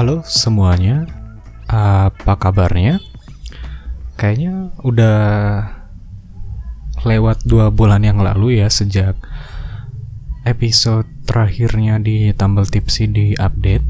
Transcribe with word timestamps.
Halo 0.00 0.24
semuanya, 0.24 1.04
apa 1.68 2.40
kabarnya? 2.40 3.04
Kayaknya 4.16 4.72
udah 4.80 5.20
lewat 7.04 7.44
dua 7.44 7.68
bulan 7.68 8.00
yang 8.00 8.24
lalu 8.24 8.64
ya 8.64 8.72
sejak 8.72 9.12
episode 10.48 11.04
terakhirnya 11.28 12.00
di 12.00 12.32
Tumble 12.32 12.64
Tipsy 12.64 13.12
di 13.12 13.36
update 13.36 13.84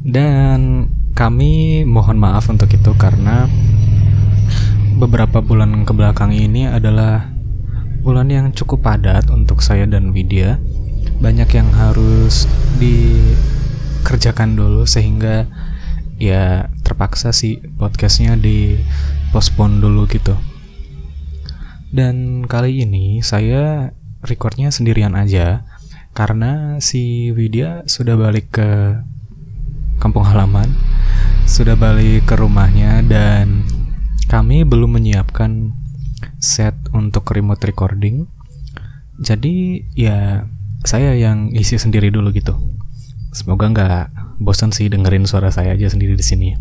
dan 0.00 0.88
kami 1.12 1.84
mohon 1.84 2.16
maaf 2.16 2.48
untuk 2.48 2.72
itu 2.72 2.96
karena 2.96 3.52
beberapa 4.96 5.44
bulan 5.44 5.84
ke 5.84 5.92
belakang 5.92 6.32
ini 6.32 6.72
adalah 6.72 7.28
bulan 8.00 8.32
yang 8.32 8.48
cukup 8.56 8.80
padat 8.80 9.28
untuk 9.28 9.60
saya 9.60 9.84
dan 9.84 10.16
Widya 10.16 10.56
banyak 11.20 11.52
yang 11.52 11.68
harus 11.68 12.48
dikerjakan 14.02 14.58
dulu 14.58 14.82
sehingga 14.82 15.46
ya 16.18 16.66
terpaksa 16.82 17.30
sih 17.30 17.62
podcastnya 17.78 18.34
di 18.34 18.74
postpone 19.30 19.78
dulu 19.78 20.10
gitu 20.10 20.34
dan 21.94 22.42
kali 22.50 22.82
ini 22.82 23.22
saya 23.22 23.94
recordnya 24.26 24.74
sendirian 24.74 25.14
aja 25.14 25.62
karena 26.18 26.82
si 26.82 27.30
Widya 27.30 27.86
sudah 27.86 28.18
balik 28.18 28.58
ke 28.58 28.98
kampung 30.02 30.26
halaman 30.26 30.66
sudah 31.46 31.78
balik 31.78 32.26
ke 32.26 32.34
rumahnya 32.34 33.06
dan 33.06 33.62
kami 34.26 34.66
belum 34.66 34.98
menyiapkan 34.98 35.70
set 36.42 36.74
untuk 36.90 37.30
remote 37.30 37.62
recording 37.62 38.26
jadi 39.22 39.86
ya 39.94 40.50
saya 40.82 41.14
yang 41.14 41.54
isi 41.54 41.78
sendiri 41.78 42.10
dulu 42.10 42.34
gitu. 42.34 42.58
Semoga 43.32 43.72
nggak 43.72 44.04
bosan 44.44 44.76
sih 44.76 44.92
dengerin 44.92 45.24
suara 45.24 45.48
saya 45.48 45.72
aja 45.72 45.88
sendiri 45.88 46.12
di 46.12 46.24
sini. 46.24 46.52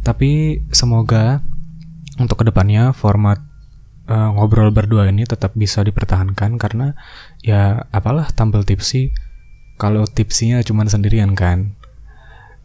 Tapi 0.00 0.64
semoga 0.72 1.44
untuk 2.16 2.40
ke 2.40 2.44
depannya 2.48 2.96
format 2.96 3.44
uh, 4.08 4.32
ngobrol 4.32 4.72
berdua 4.72 5.08
ini 5.12 5.28
tetap 5.28 5.52
bisa 5.52 5.84
dipertahankan 5.84 6.56
karena 6.56 6.96
ya 7.44 7.88
apalah 7.92 8.28
tampil 8.32 8.64
tipsi 8.64 9.12
kalau 9.76 10.08
tipsinya 10.08 10.64
cuma 10.64 10.88
sendirian 10.88 11.36
kan. 11.36 11.76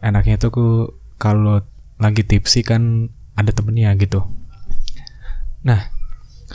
Enaknya 0.00 0.40
tuh 0.40 0.96
kalau 1.20 1.60
lagi 2.00 2.24
tipsi 2.24 2.64
kan 2.64 3.12
ada 3.36 3.52
temennya 3.52 3.92
gitu. 4.00 4.24
Nah, 5.60 5.92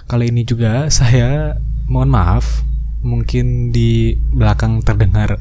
kali 0.09 0.34
ini 0.34 0.42
juga 0.42 0.86
saya 0.94 1.62
mohon 1.86 2.09
maaf 2.09 2.66
mungkin 3.06 3.70
di 3.70 4.18
belakang 4.34 4.81
terdengar 4.81 5.38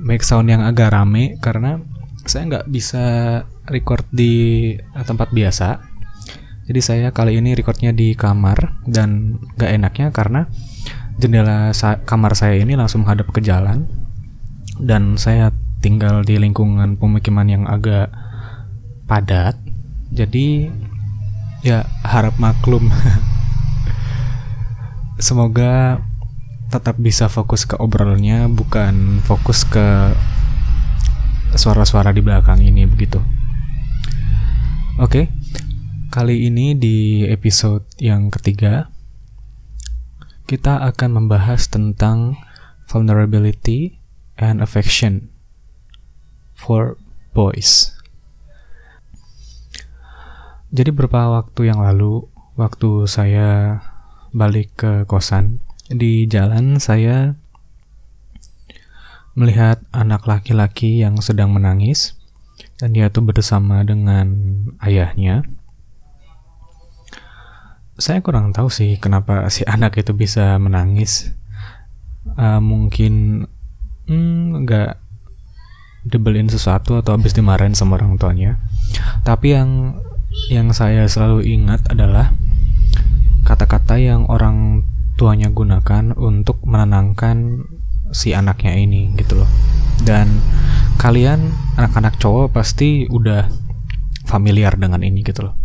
make 0.00 0.24
sound 0.24 0.48
yang 0.48 0.64
agak 0.64 0.90
rame 0.90 1.36
karena 1.38 1.78
saya 2.24 2.48
nggak 2.48 2.66
bisa 2.68 3.04
record 3.68 4.04
di 4.12 4.74
tempat 5.04 5.32
biasa. 5.32 5.80
Jadi 6.70 6.80
saya 6.80 7.08
kali 7.10 7.38
ini 7.40 7.52
recordnya 7.58 7.90
di 7.90 8.14
kamar 8.14 8.86
dan 8.86 9.40
nggak 9.58 9.70
enaknya 9.74 10.06
karena 10.14 10.46
jendela 11.18 11.74
sa 11.74 12.00
kamar 12.00 12.38
saya 12.38 12.62
ini 12.62 12.78
langsung 12.78 13.02
hadap 13.04 13.28
ke 13.34 13.42
jalan 13.42 13.90
dan 14.78 15.18
saya 15.18 15.50
tinggal 15.82 16.22
di 16.22 16.38
lingkungan 16.38 16.96
pemukiman 16.96 17.48
yang 17.48 17.64
agak 17.66 18.12
padat. 19.10 19.58
Jadi 20.14 20.70
ya 21.66 21.84
harap 22.06 22.38
maklum. 22.38 22.88
Semoga 25.20 26.00
tetap 26.70 26.96
bisa 27.02 27.26
fokus 27.26 27.66
ke 27.66 27.74
obrolannya 27.74 28.46
bukan 28.46 29.18
fokus 29.26 29.66
ke 29.66 30.14
suara-suara 31.58 32.14
di 32.14 32.22
belakang 32.22 32.62
ini 32.62 32.86
begitu. 32.86 33.18
Oke. 35.02 35.26
Kali 36.10 36.50
ini 36.50 36.74
di 36.74 37.22
episode 37.26 37.86
yang 38.02 38.34
ketiga 38.34 38.90
kita 40.50 40.82
akan 40.82 41.22
membahas 41.22 41.70
tentang 41.70 42.34
vulnerability 42.90 44.02
and 44.34 44.58
affection 44.58 45.30
for 46.58 46.98
boys. 47.30 47.94
Jadi 50.74 50.90
beberapa 50.90 51.38
waktu 51.38 51.70
yang 51.70 51.82
lalu, 51.82 52.26
waktu 52.58 53.06
saya 53.06 53.78
balik 54.34 54.74
ke 54.74 54.92
kosan, 55.06 55.62
di 55.90 56.30
jalan 56.30 56.78
saya 56.78 57.34
melihat 59.34 59.82
anak 59.90 60.26
laki-laki 60.26 61.02
yang 61.02 61.18
sedang 61.18 61.50
menangis 61.50 62.14
dan 62.78 62.94
dia 62.94 63.10
tuh 63.10 63.26
bersama 63.26 63.82
dengan 63.82 64.30
ayahnya. 64.80 65.42
Saya 68.00 68.24
kurang 68.24 68.56
tahu 68.56 68.72
sih 68.72 68.96
kenapa 68.96 69.44
si 69.52 69.66
anak 69.66 70.00
itu 70.00 70.16
bisa 70.16 70.56
menangis. 70.56 71.36
Uh, 72.36 72.60
mungkin 72.62 73.44
hmm, 74.08 74.64
nggak 74.64 74.92
hmm, 74.96 76.08
dibeliin 76.08 76.48
sesuatu 76.48 76.96
atau 76.96 77.18
habis 77.18 77.36
dimarahin 77.36 77.76
sama 77.76 78.00
orang 78.00 78.16
tuanya. 78.16 78.56
Tapi 79.26 79.52
yang 79.52 80.00
yang 80.48 80.72
saya 80.72 81.04
selalu 81.10 81.44
ingat 81.44 81.84
adalah 81.92 82.32
kata-kata 83.44 84.00
yang 84.00 84.24
orang 84.30 84.86
tuanya 85.20 85.52
gunakan 85.52 86.16
untuk 86.16 86.64
menenangkan 86.64 87.68
si 88.08 88.32
anaknya 88.32 88.72
ini 88.80 89.12
gitu 89.20 89.44
loh. 89.44 89.50
Dan 90.00 90.40
kalian 90.96 91.52
anak-anak 91.76 92.16
cowok 92.16 92.56
pasti 92.56 93.04
udah 93.04 93.52
familiar 94.24 94.80
dengan 94.80 95.04
ini 95.04 95.20
gitu 95.20 95.44
loh. 95.44 95.60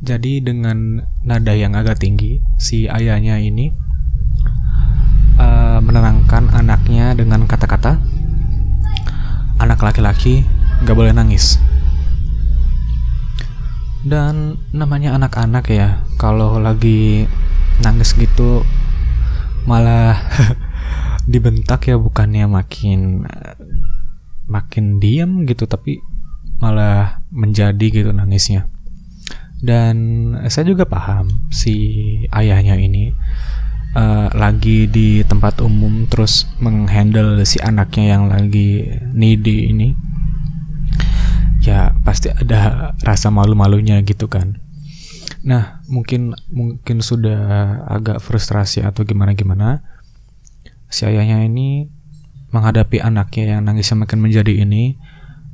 Jadi 0.00 0.40
dengan 0.40 1.04
nada 1.28 1.52
yang 1.52 1.76
agak 1.76 2.00
tinggi, 2.00 2.40
si 2.56 2.88
ayahnya 2.88 3.36
ini 3.36 3.68
uh, 5.36 5.84
menenangkan 5.84 6.48
anaknya 6.56 7.12
dengan 7.12 7.44
kata-kata, 7.44 8.00
anak 9.60 9.84
laki-laki 9.84 10.48
nggak 10.80 10.96
boleh 10.96 11.12
nangis. 11.12 11.60
Dan 14.00 14.56
namanya 14.72 15.20
anak-anak 15.20 15.68
ya, 15.68 16.00
kalau 16.16 16.56
lagi 16.56 17.28
nangis 17.80 18.12
gitu 18.16 18.64
malah 19.68 20.16
dibentak 21.32 21.88
ya 21.88 21.96
bukannya 22.00 22.48
makin 22.48 23.28
makin 24.50 24.98
diam 24.98 25.46
gitu 25.46 25.68
tapi 25.70 26.02
malah 26.60 27.24
menjadi 27.32 27.86
gitu 27.88 28.10
nangisnya. 28.12 28.68
Dan 29.60 29.96
saya 30.48 30.72
juga 30.72 30.88
paham 30.88 31.28
si 31.52 31.76
ayahnya 32.32 32.80
ini 32.80 33.12
uh, 33.92 34.32
lagi 34.32 34.88
di 34.88 35.20
tempat 35.24 35.60
umum 35.60 36.08
terus 36.08 36.48
menghandle 36.58 37.44
si 37.44 37.60
anaknya 37.60 38.16
yang 38.16 38.24
lagi 38.28 38.88
needy 39.12 39.70
ini. 39.70 39.88
Ya 41.60 41.92
pasti 42.02 42.32
ada 42.32 42.96
rasa 43.04 43.28
malu-malunya 43.28 44.00
gitu 44.00 44.32
kan 44.32 44.69
Nah, 45.40 45.80
mungkin 45.88 46.36
mungkin 46.52 47.00
sudah 47.00 47.40
agak 47.88 48.20
frustrasi 48.20 48.84
atau 48.84 49.08
gimana 49.08 49.32
gimana. 49.32 49.80
Si 50.90 51.06
ayahnya 51.06 51.46
ini 51.46 51.88
menghadapi 52.50 52.98
anaknya 53.00 53.56
yang 53.56 53.64
nangis 53.64 53.88
semakin 53.88 54.18
menjadi 54.18 54.52
ini 54.66 54.98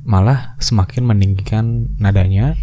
malah 0.07 0.57
semakin 0.57 1.03
meninggikan 1.05 1.93
nadanya 2.01 2.57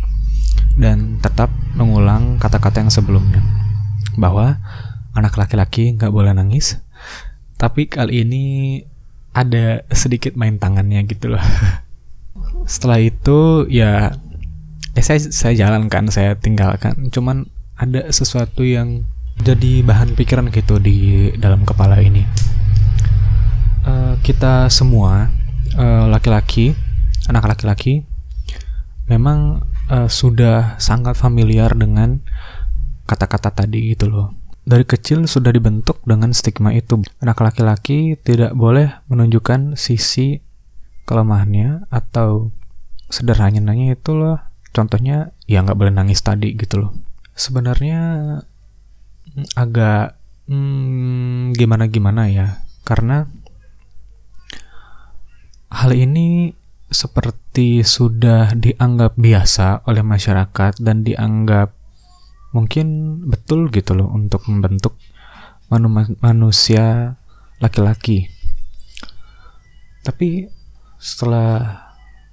dan 0.75 1.23
tetap 1.23 1.53
mengulang 1.79 2.41
kata-kata 2.43 2.83
yang 2.83 2.91
sebelumnya 2.91 3.45
bahwa 4.19 4.59
anak 5.15 5.39
laki-laki 5.39 5.95
nggak 5.95 6.11
boleh 6.11 6.35
nangis 6.35 6.83
tapi 7.55 7.87
kali 7.87 8.27
ini 8.27 8.45
ada 9.37 9.87
sedikit 9.95 10.35
main 10.35 10.59
tangannya 10.59 11.07
gitu 11.07 11.35
loh 11.35 11.45
setelah 12.73 12.99
itu 12.99 13.69
ya 13.71 14.19
eh 14.95 15.03
saya 15.03 15.21
saya 15.21 15.55
jalankan 15.59 16.07
saya 16.11 16.39
tinggalkan. 16.39 17.11
Cuman 17.11 17.51
ada 17.75 18.07
sesuatu 18.15 18.63
yang 18.63 19.07
jadi 19.43 19.83
bahan 19.83 20.15
pikiran 20.15 20.47
gitu 20.55 20.79
di 20.79 21.31
dalam 21.35 21.67
kepala 21.67 21.99
ini. 21.99 22.23
Uh, 23.85 24.17
kita 24.23 24.71
semua 24.71 25.29
uh, 25.77 26.07
laki-laki 26.09 26.73
anak 27.29 27.45
laki-laki 27.45 28.07
memang 29.11 29.67
uh, 29.93 30.09
sudah 30.09 30.81
sangat 30.81 31.19
familiar 31.19 31.75
dengan 31.77 32.25
kata-kata 33.05 33.53
tadi 33.53 33.93
gitu 33.93 34.09
loh. 34.09 34.33
Dari 34.65 34.89
kecil 34.89 35.29
sudah 35.29 35.53
dibentuk 35.53 36.01
dengan 36.09 36.33
stigma 36.33 36.73
itu. 36.73 37.05
Anak 37.21 37.45
laki-laki 37.45 38.17
tidak 38.17 38.57
boleh 38.57 39.05
menunjukkan 39.13 39.77
sisi 39.77 40.41
kelemahannya 41.05 41.85
atau 41.93 42.49
sederhananya 43.13 43.93
itu 43.93 44.17
loh 44.17 44.41
contohnya 44.75 45.31
ya 45.47 45.63
nggak 45.63 45.79
boleh 45.79 45.95
nangis 45.95 46.21
tadi 46.21 46.59
gitu 46.59 46.83
loh 46.83 46.93
sebenarnya 47.39 48.01
mm, 49.39 49.55
agak 49.55 50.19
hmm, 50.51 51.55
gimana 51.55 51.87
gimana 51.87 52.27
ya 52.27 52.61
karena 52.83 53.31
hal 55.71 55.91
ini 55.95 56.53
seperti 56.91 57.83
sudah 57.83 58.55
dianggap 58.55 59.19
biasa 59.19 59.87
oleh 59.89 60.03
masyarakat 60.05 60.79
dan 60.79 61.03
dianggap 61.03 61.75
mungkin 62.55 63.19
betul 63.27 63.67
gitu 63.75 63.99
loh 63.99 64.15
untuk 64.15 64.47
membentuk 64.47 64.95
manu 65.67 65.91
manusia 66.23 67.19
laki-laki. 67.59 68.31
Tapi 70.07 70.47
setelah 71.01 71.83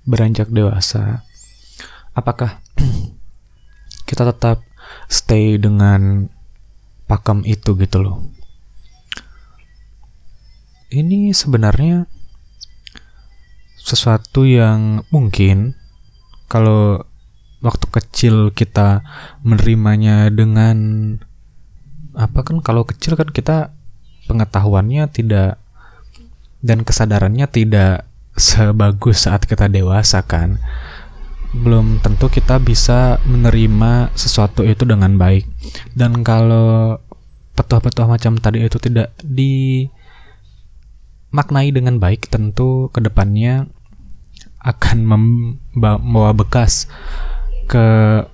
beranjak 0.06 0.52
dewasa, 0.54 1.26
apakah 2.18 2.60
kita 4.10 4.28
tetap 4.28 4.64
stay 5.08 5.56
dengan 5.56 6.28
pakem 7.08 7.44
itu 7.48 7.76
gitu 7.80 7.98
loh? 8.04 8.18
Ini 10.92 11.32
sebenarnya 11.32 12.04
sesuatu 13.82 14.44
yang 14.44 15.08
mungkin 15.10 15.74
kalau 16.52 17.02
waktu 17.64 17.86
kecil 17.88 18.36
kita 18.52 19.06
menerimanya 19.46 20.28
dengan 20.28 20.78
apa 22.12 22.44
kan 22.44 22.60
kalau 22.60 22.84
kecil 22.84 23.16
kan 23.16 23.32
kita 23.32 23.72
pengetahuannya 24.28 25.08
tidak 25.10 25.62
dan 26.60 26.84
kesadarannya 26.84 27.48
tidak 27.48 28.04
sebagus 28.36 29.26
saat 29.26 29.48
kita 29.48 29.72
dewasa 29.72 30.22
kan 30.26 30.60
belum 31.52 32.00
tentu 32.00 32.32
kita 32.32 32.64
bisa 32.64 33.20
menerima 33.28 34.16
sesuatu 34.16 34.64
itu 34.64 34.88
dengan 34.88 35.20
baik. 35.20 35.44
Dan 35.92 36.24
kalau 36.24 37.00
petua-petua 37.56 38.08
macam 38.08 38.40
tadi 38.40 38.64
itu 38.64 38.80
tidak 38.80 39.12
di 39.20 39.86
maknai 41.32 41.72
dengan 41.72 42.00
baik 42.00 42.28
tentu 42.32 42.88
ke 42.92 43.00
depannya 43.04 43.68
akan 44.62 44.98
membawa 45.76 46.32
bekas 46.36 46.88
ke 47.68 47.88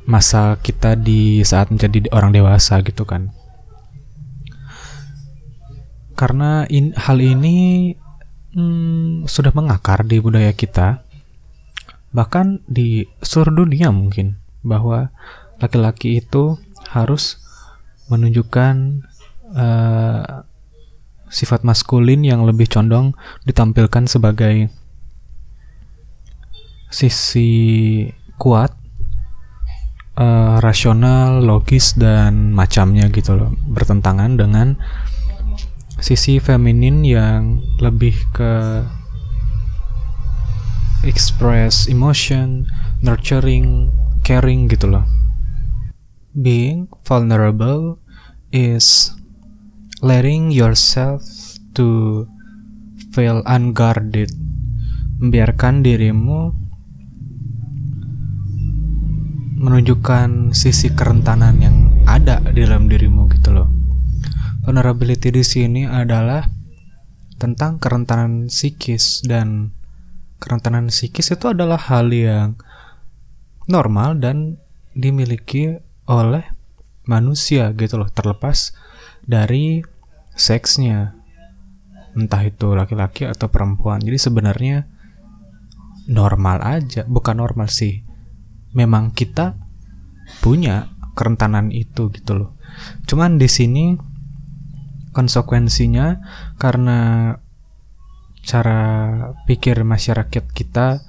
masa 0.10 0.58
kita 0.62 0.98
di 0.98 1.46
saat 1.46 1.70
menjadi 1.70 2.10
orang 2.14 2.34
dewasa 2.34 2.82
gitu 2.82 3.06
kan. 3.06 3.34
Karena 6.18 6.66
in, 6.74 6.98
hal 6.98 7.22
ini 7.22 7.94
hmm, 8.58 9.30
sudah 9.30 9.54
mengakar 9.54 10.02
di 10.02 10.18
budaya 10.18 10.50
kita 10.58 11.06
bahkan 12.18 12.66
di 12.66 13.06
seluruh 13.22 13.62
dunia 13.62 13.94
mungkin 13.94 14.42
bahwa 14.66 15.14
laki-laki 15.62 16.18
itu 16.18 16.58
harus 16.90 17.38
menunjukkan 18.10 19.06
uh, 19.54 20.42
sifat 21.30 21.62
maskulin 21.62 22.26
yang 22.26 22.42
lebih 22.42 22.66
condong 22.66 23.14
ditampilkan 23.46 24.10
sebagai 24.10 24.74
sisi 26.90 27.52
kuat, 28.42 28.74
uh, 30.18 30.58
rasional, 30.58 31.46
logis 31.46 31.94
dan 32.00 32.50
macamnya 32.50 33.14
gitu 33.14 33.38
loh, 33.38 33.54
bertentangan 33.70 34.42
dengan 34.42 34.80
sisi 36.02 36.42
feminin 36.42 37.06
yang 37.06 37.62
lebih 37.78 38.18
ke 38.34 38.82
express 41.08 41.88
emotion, 41.88 42.68
nurturing, 43.00 43.96
caring 44.28 44.68
gitu 44.68 44.92
loh. 44.92 45.08
Being 46.36 46.92
vulnerable 47.08 47.98
is 48.52 49.16
letting 50.04 50.54
yourself 50.54 51.24
to 51.74 52.28
feel 53.16 53.42
unguarded 53.50 54.30
membiarkan 55.18 55.82
dirimu 55.82 56.54
menunjukkan 59.58 60.54
sisi 60.54 60.94
kerentanan 60.94 61.58
yang 61.58 61.78
ada 62.06 62.38
di 62.54 62.62
dalam 62.62 62.86
dirimu 62.86 63.26
gitu 63.34 63.58
loh. 63.58 63.68
Vulnerability 64.62 65.34
di 65.34 65.42
sini 65.42 65.82
adalah 65.90 66.46
tentang 67.42 67.82
kerentanan 67.82 68.52
psikis 68.52 69.26
dan 69.26 69.77
kerentanan 70.38 70.90
psikis 70.94 71.34
itu 71.34 71.50
adalah 71.50 71.78
hal 71.78 72.10
yang 72.14 72.58
normal 73.68 74.18
dan 74.18 74.62
dimiliki 74.98 75.78
oleh 76.08 76.46
manusia 77.06 77.72
gitu 77.76 78.00
loh 78.00 78.10
terlepas 78.10 78.74
dari 79.24 79.84
seksnya. 80.34 81.18
Entah 82.18 82.42
itu 82.48 82.74
laki-laki 82.74 83.30
atau 83.30 83.52
perempuan. 83.52 84.02
Jadi 84.02 84.18
sebenarnya 84.18 84.90
normal 86.10 86.64
aja 86.64 87.06
bukan 87.06 87.38
normal 87.38 87.70
sih. 87.70 88.02
Memang 88.74 89.14
kita 89.14 89.54
punya 90.42 90.90
kerentanan 91.14 91.70
itu 91.70 92.10
gitu 92.14 92.32
loh. 92.38 92.50
Cuman 93.06 93.38
di 93.38 93.50
sini 93.50 93.98
konsekuensinya 95.14 96.22
karena 96.62 97.34
cara 98.48 98.82
pikir 99.44 99.84
masyarakat 99.84 100.46
kita 100.56 101.04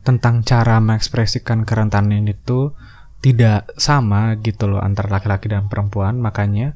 tentang 0.00 0.40
cara 0.48 0.80
mengekspresikan 0.80 1.68
kerentanan 1.68 2.24
itu 2.24 2.72
tidak 3.20 3.68
sama 3.76 4.32
gitu 4.40 4.64
loh 4.64 4.80
antara 4.80 5.12
laki-laki 5.12 5.52
dan 5.52 5.68
perempuan. 5.68 6.16
Makanya 6.16 6.72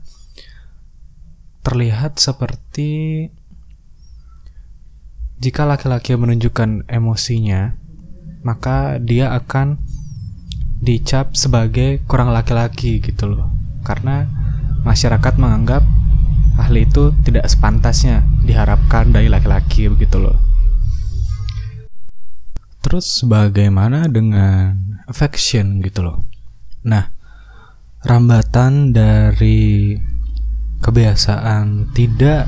terlihat 1.64 2.20
seperti 2.20 3.32
jika 5.40 5.64
laki-laki 5.64 6.12
menunjukkan 6.12 6.84
emosinya 6.86 7.80
maka 8.44 9.00
dia 9.00 9.32
akan 9.32 9.80
dicap 10.84 11.32
sebagai 11.32 12.04
kurang 12.04 12.28
laki-laki 12.28 13.00
gitu 13.00 13.24
loh. 13.32 13.48
Karena 13.80 14.28
masyarakat 14.84 15.40
menganggap 15.40 15.80
ahli 16.58 16.86
itu 16.86 17.10
tidak 17.26 17.50
sepantasnya 17.50 18.22
diharapkan 18.46 19.10
dari 19.10 19.26
laki-laki 19.26 19.90
begitu 19.90 20.22
loh. 20.22 20.38
Terus 22.84 23.24
bagaimana 23.24 24.06
dengan 24.06 24.76
affection 25.08 25.80
gitu 25.80 26.04
loh? 26.04 26.18
Nah, 26.84 27.08
rambatan 28.04 28.92
dari 28.92 29.96
kebiasaan 30.84 31.96
tidak 31.96 32.44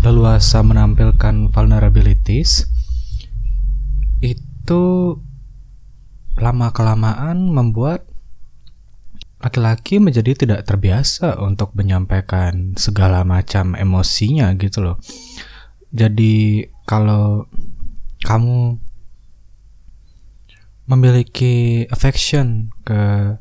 leluasa 0.00 0.64
menampilkan 0.64 1.52
vulnerabilities 1.52 2.64
itu 4.24 5.14
lama 6.38 6.72
kelamaan 6.72 7.50
membuat 7.50 8.08
laki-laki 9.38 10.02
menjadi 10.02 10.34
tidak 10.34 10.66
terbiasa 10.66 11.38
untuk 11.38 11.70
menyampaikan 11.78 12.74
segala 12.74 13.22
macam 13.22 13.78
emosinya 13.78 14.50
gitu 14.58 14.82
loh. 14.82 14.96
Jadi 15.94 16.66
kalau 16.84 17.46
kamu 18.26 18.76
memiliki 20.88 21.86
affection 21.92 22.74
ke 22.82 23.34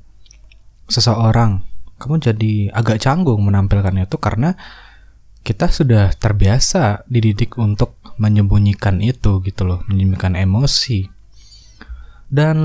seseorang, 0.85 1.65
kamu 1.97 2.15
jadi 2.21 2.53
agak 2.75 3.01
canggung 3.01 3.41
menampilkan 3.41 3.97
itu 3.97 4.15
karena 4.21 4.53
kita 5.41 5.71
sudah 5.71 6.11
terbiasa 6.13 7.07
dididik 7.07 7.55
untuk 7.55 7.97
menyembunyikan 8.19 8.99
itu 8.99 9.39
gitu 9.41 9.63
loh, 9.63 9.79
menyembunyikan 9.87 10.35
emosi. 10.35 11.07
Dan 12.27 12.57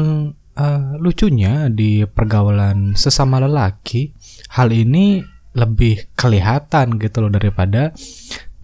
uh, 0.57 0.97
lucunya 1.01 1.69
di 1.73 2.05
pergaulan 2.05 2.99
sesama 2.99 3.41
lelaki, 3.41 4.13
hal 4.53 4.73
ini 4.73 5.25
lebih 5.53 6.09
kelihatan 6.17 6.97
gitu 6.97 7.29
loh 7.29 7.33
daripada 7.33 7.93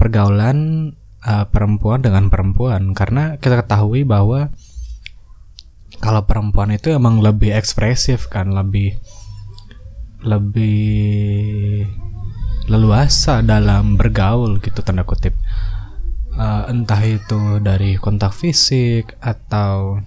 pergaulan 0.01 0.91
uh, 1.25 1.47
perempuan 1.49 2.01
dengan 2.01 2.33
perempuan. 2.33 2.97
Karena 2.97 3.37
kita 3.37 3.65
ketahui 3.65 4.09
bahwa 4.09 4.53
kalau 5.99 6.23
perempuan 6.25 6.71
itu 6.71 6.95
emang 6.95 7.19
lebih 7.19 7.51
ekspresif 7.53 8.31
kan 8.31 8.55
lebih 8.55 8.97
lebih 10.23 11.87
leluasa 12.69 13.41
dalam 13.43 13.97
bergaul 13.99 14.61
gitu 14.63 14.81
tanda 14.85 15.03
kutip. 15.03 15.35
Uh, 16.39 16.71
entah 16.71 17.03
itu 17.03 17.59
dari 17.59 17.99
kontak 17.99 18.31
fisik 18.31 19.19
atau 19.19 19.99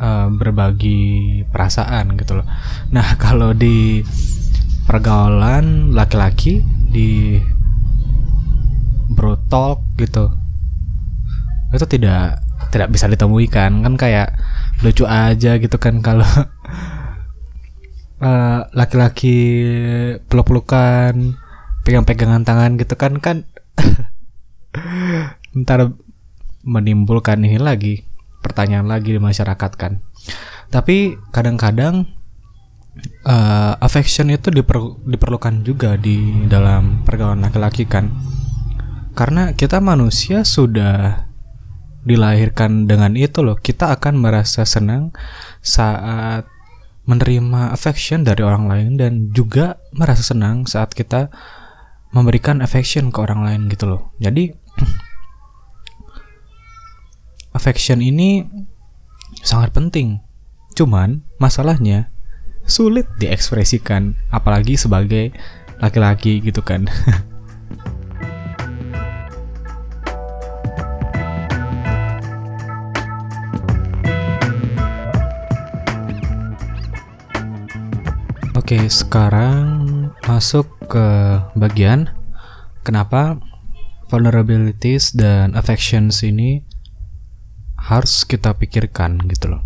uh, 0.00 0.32
berbagi 0.32 1.44
perasaan 1.52 2.16
gitu 2.16 2.40
loh. 2.40 2.46
Nah 2.90 3.14
kalau 3.22 3.52
di 3.52 4.00
pergaulan 4.88 5.94
laki-laki 5.94 6.64
di 6.90 7.38
bro 9.14 9.38
talk 9.46 9.84
gitu 9.94 10.32
itu 11.70 11.86
tidak 11.86 12.42
tidak 12.74 12.88
bisa 12.90 13.06
ditemui 13.06 13.46
kan? 13.46 13.84
Kan 13.84 13.94
kayak 14.00 14.34
lucu 14.80 15.04
aja 15.04 15.60
gitu 15.60 15.76
kan 15.76 16.00
kalau 16.00 16.26
uh, 18.24 18.60
laki-laki 18.78 19.36
peluk-pelukan 20.26 21.36
pegang-pegangan 21.84 22.44
tangan 22.44 22.76
gitu 22.76 22.94
kan 22.96 23.16
kan 23.20 23.48
ntar 25.60 25.96
menimbulkan 26.62 27.40
ini 27.40 27.56
lagi 27.56 28.09
pertanyaan 28.40 28.88
lagi 28.88 29.16
di 29.16 29.20
masyarakat 29.20 29.72
kan. 29.76 30.00
Tapi 30.72 31.16
kadang-kadang 31.32 32.08
uh, 33.26 33.74
affection 33.80 34.30
itu 34.32 34.50
diper, 34.50 35.00
diperlukan 35.06 35.62
juga 35.62 35.96
di 35.96 36.46
dalam 36.48 37.04
pergaulan 37.04 37.44
laki-laki 37.44 37.86
kan. 37.86 38.10
Karena 39.14 39.52
kita 39.52 39.82
manusia 39.82 40.46
sudah 40.46 41.26
dilahirkan 42.00 42.88
dengan 42.88 43.12
itu 43.12 43.44
loh 43.44 43.60
kita 43.60 43.92
akan 43.92 44.24
merasa 44.24 44.64
senang 44.64 45.12
saat 45.60 46.48
menerima 47.04 47.76
affection 47.76 48.24
dari 48.24 48.40
orang 48.40 48.70
lain 48.70 48.90
dan 48.96 49.12
juga 49.34 49.76
merasa 49.92 50.24
senang 50.24 50.64
saat 50.64 50.94
kita 50.96 51.28
memberikan 52.14 52.62
affection 52.64 53.10
ke 53.10 53.18
orang 53.20 53.42
lain 53.42 53.60
gitu 53.68 53.90
loh. 53.90 54.02
Jadi 54.22 54.54
affection 57.54 57.98
ini 58.02 58.46
sangat 59.42 59.74
penting. 59.74 60.22
Cuman 60.74 61.26
masalahnya 61.42 62.10
sulit 62.66 63.06
diekspresikan 63.18 64.14
apalagi 64.30 64.78
sebagai 64.78 65.34
laki-laki 65.82 66.38
gitu 66.44 66.62
kan. 66.62 66.86
Oke, 78.70 78.86
sekarang 78.86 80.14
masuk 80.30 80.70
ke 80.86 81.06
bagian 81.58 82.06
kenapa 82.86 83.42
vulnerabilities 84.06 85.10
dan 85.10 85.58
affections 85.58 86.22
ini 86.22 86.62
harus 87.90 88.22
kita 88.22 88.54
pikirkan 88.54 89.18
gitu 89.26 89.58
loh. 89.58 89.62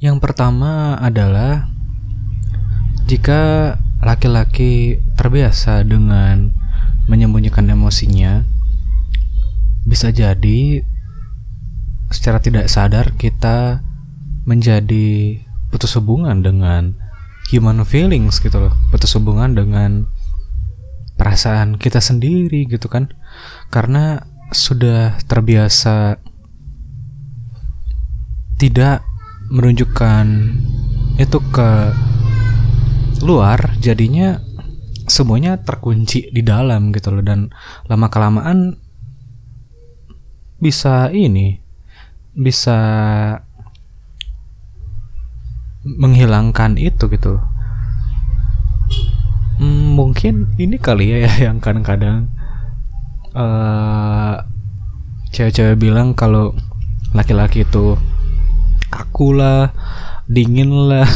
Yang 0.00 0.24
pertama 0.24 0.96
adalah 0.96 1.68
jika 3.04 3.76
laki-laki 4.00 5.04
terbiasa 5.20 5.84
dengan 5.84 6.56
menyembunyikan 7.04 7.68
emosinya, 7.68 8.48
bisa 9.84 10.08
jadi 10.08 10.82
secara 12.08 12.40
tidak 12.40 12.72
sadar 12.72 13.12
kita 13.20 13.84
menjadi 14.48 15.42
putus 15.68 15.98
hubungan 15.98 16.40
dengan 16.40 16.96
human 17.50 17.82
feelings 17.86 18.38
gitu 18.42 18.58
loh 18.58 18.74
putus 18.90 19.14
hubungan 19.18 19.54
dengan 19.54 20.06
perasaan 21.18 21.78
kita 21.78 21.98
sendiri 21.98 22.66
gitu 22.70 22.86
kan 22.86 23.10
karena 23.70 24.22
sudah 24.54 25.18
terbiasa 25.26 26.18
tidak 28.56 29.04
menunjukkan 29.50 30.26
itu 31.16 31.38
ke 31.52 31.70
luar 33.24 33.78
jadinya 33.80 34.38
semuanya 35.06 35.56
terkunci 35.62 36.28
di 36.34 36.42
dalam 36.42 36.90
gitu 36.92 37.14
loh. 37.14 37.24
Dan 37.24 37.52
lama 37.86 38.06
kelamaan 38.10 38.76
bisa 40.60 41.12
ini 41.12 41.60
bisa 42.36 42.78
menghilangkan 45.86 46.74
itu 46.76 47.06
gitu 47.06 47.38
hmm, 49.62 49.94
mungkin 49.94 50.50
ini 50.58 50.76
kali 50.76 51.14
ya 51.14 51.30
yang 51.48 51.62
kadang-kadang 51.62 52.28
uh, 53.36 54.40
cewek-cewek 55.30 55.76
bilang 55.76 56.16
kalau 56.16 56.56
laki-laki 57.12 57.68
itu 57.68 58.00
aku 58.88 59.36
lah 59.36 59.76
dingin 60.24 60.72
lah. 60.88 61.06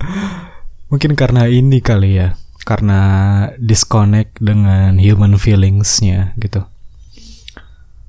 Mungkin 0.90 1.16
karena 1.16 1.48
ini 1.48 1.80
kali 1.80 2.20
ya 2.20 2.36
karena 2.62 3.00
disconnect 3.58 4.38
dengan 4.38 4.96
human 4.96 5.36
feelingsnya 5.36 6.32
gitu. 6.40 6.64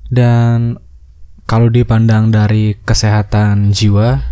Dan 0.08 0.78
kalau 1.44 1.68
dipandang 1.68 2.32
dari 2.32 2.78
kesehatan 2.86 3.74
jiwa 3.76 4.24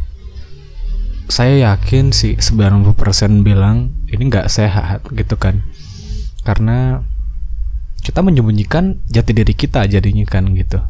saya 1.33 1.73
yakin 1.73 2.12
sih 2.12 2.37
90% 2.37 2.92
bilang 3.40 3.92
ini 4.12 4.23
nggak 4.28 4.52
sehat 4.52 5.00
gitu 5.16 5.40
kan. 5.40 5.64
Karena 6.45 7.09
kita 8.02 8.21
menyembunyikan 8.21 8.99
jati 9.06 9.32
diri 9.32 9.54
kita 9.54 9.87
jadinya 9.87 10.26
kan 10.26 10.50
gitu 10.52 10.82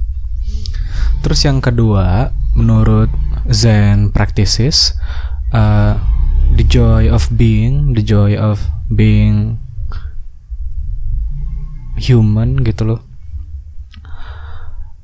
terus 1.20 1.44
yang 1.44 1.60
kedua 1.60 2.32
menurut 2.56 3.12
Zen 3.52 4.10
practices 4.10 4.96
uh, 5.52 6.00
the 6.56 6.64
joy 6.64 7.06
of 7.12 7.28
being 7.32 7.92
the 7.92 8.02
joy 8.02 8.34
of 8.34 8.64
being 8.88 9.60
human 12.00 12.64
gitu 12.64 12.96
loh 12.96 13.00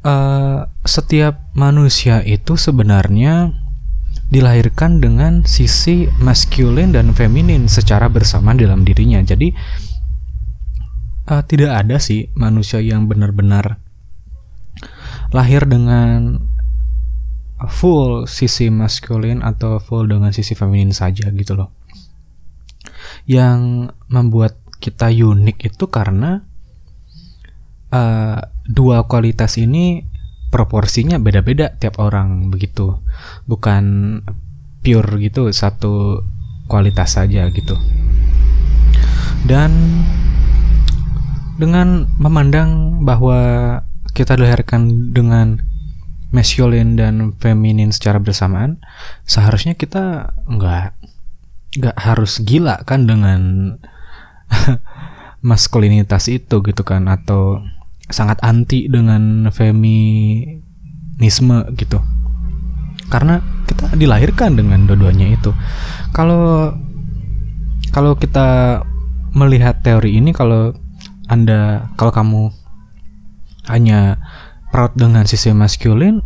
uh, 0.02 0.66
setiap 0.82 1.52
manusia 1.52 2.24
itu 2.24 2.56
sebenarnya 2.56 3.52
dilahirkan 4.28 5.00
dengan 5.00 5.40
sisi 5.48 6.04
maskulin 6.20 6.92
dan 6.92 7.16
feminin 7.16 7.64
secara 7.64 8.12
bersamaan 8.12 8.60
dalam 8.60 8.84
dirinya. 8.84 9.24
Jadi 9.24 9.56
uh, 11.28 11.44
tidak 11.44 11.84
ada 11.84 12.00
sih 12.00 12.32
manusia 12.32 12.80
yang 12.80 13.06
benar-benar 13.06 13.76
lahir 15.30 15.68
dengan 15.68 16.40
full 17.68 18.24
sisi 18.24 18.72
maskulin 18.72 19.44
atau 19.44 19.76
full 19.82 20.08
dengan 20.08 20.32
sisi 20.32 20.56
feminin 20.56 20.96
saja 20.96 21.28
gitu 21.28 21.52
loh. 21.58 21.70
Yang 23.28 23.92
membuat 24.08 24.56
kita 24.78 25.12
unik 25.12 25.74
itu 25.74 25.84
karena 25.90 26.40
uh, 27.92 28.38
dua 28.64 29.04
kualitas 29.04 29.58
ini 29.60 30.06
proporsinya 30.48 31.20
beda-beda 31.20 31.76
tiap 31.76 32.00
orang 32.00 32.48
begitu 32.48 32.96
bukan 33.44 33.84
pure 34.80 35.20
gitu 35.20 35.52
satu 35.52 36.24
kualitas 36.70 37.20
saja 37.20 37.44
gitu 37.52 37.76
dan 39.44 39.72
dengan 41.58 42.06
memandang 42.16 43.02
bahwa 43.02 43.82
kita 44.14 44.38
dilahirkan 44.38 45.12
dengan 45.12 45.60
masculine 46.30 46.94
dan 46.94 47.32
feminin 47.40 47.88
secara 47.88 48.20
bersamaan 48.20 48.76
seharusnya 49.24 49.72
kita 49.72 50.36
nggak 50.44 50.92
nggak 51.78 51.96
harus 51.96 52.40
gila 52.44 52.84
kan 52.84 53.04
dengan 53.08 53.74
maskulinitas 55.48 56.28
itu 56.28 56.60
gitu 56.64 56.82
kan 56.84 57.08
atau 57.08 57.60
sangat 58.08 58.40
anti 58.40 58.88
dengan 58.88 59.52
feminisme 59.52 60.58
gitu. 61.76 62.00
Karena 63.08 63.40
kita 63.68 63.96
dilahirkan 63.96 64.56
dengan 64.56 64.84
dua-duanya 64.88 65.28
itu. 65.32 65.52
Kalau 66.12 66.72
kalau 67.92 68.16
kita 68.16 68.80
melihat 69.32 69.80
teori 69.84 70.16
ini 70.16 70.32
kalau 70.32 70.72
anda 71.28 71.92
kalau 72.00 72.12
kamu 72.12 72.42
hanya 73.68 74.16
proud 74.72 74.96
dengan 74.96 75.28
sisi 75.28 75.52
maskulin 75.52 76.24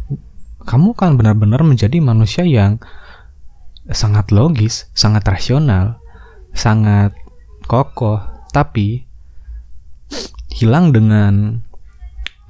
kamu 0.63 0.95
kan 0.95 1.19
benar-benar 1.19 1.67
menjadi 1.67 1.99
manusia 1.99 2.47
yang 2.47 2.79
sangat 3.91 4.31
logis 4.31 4.87
sangat 4.95 5.27
rasional 5.27 5.99
sangat 6.55 7.13
kokoh 7.67 8.23
tapi 8.55 9.11
hilang 10.53 10.93
dengan 10.93 11.65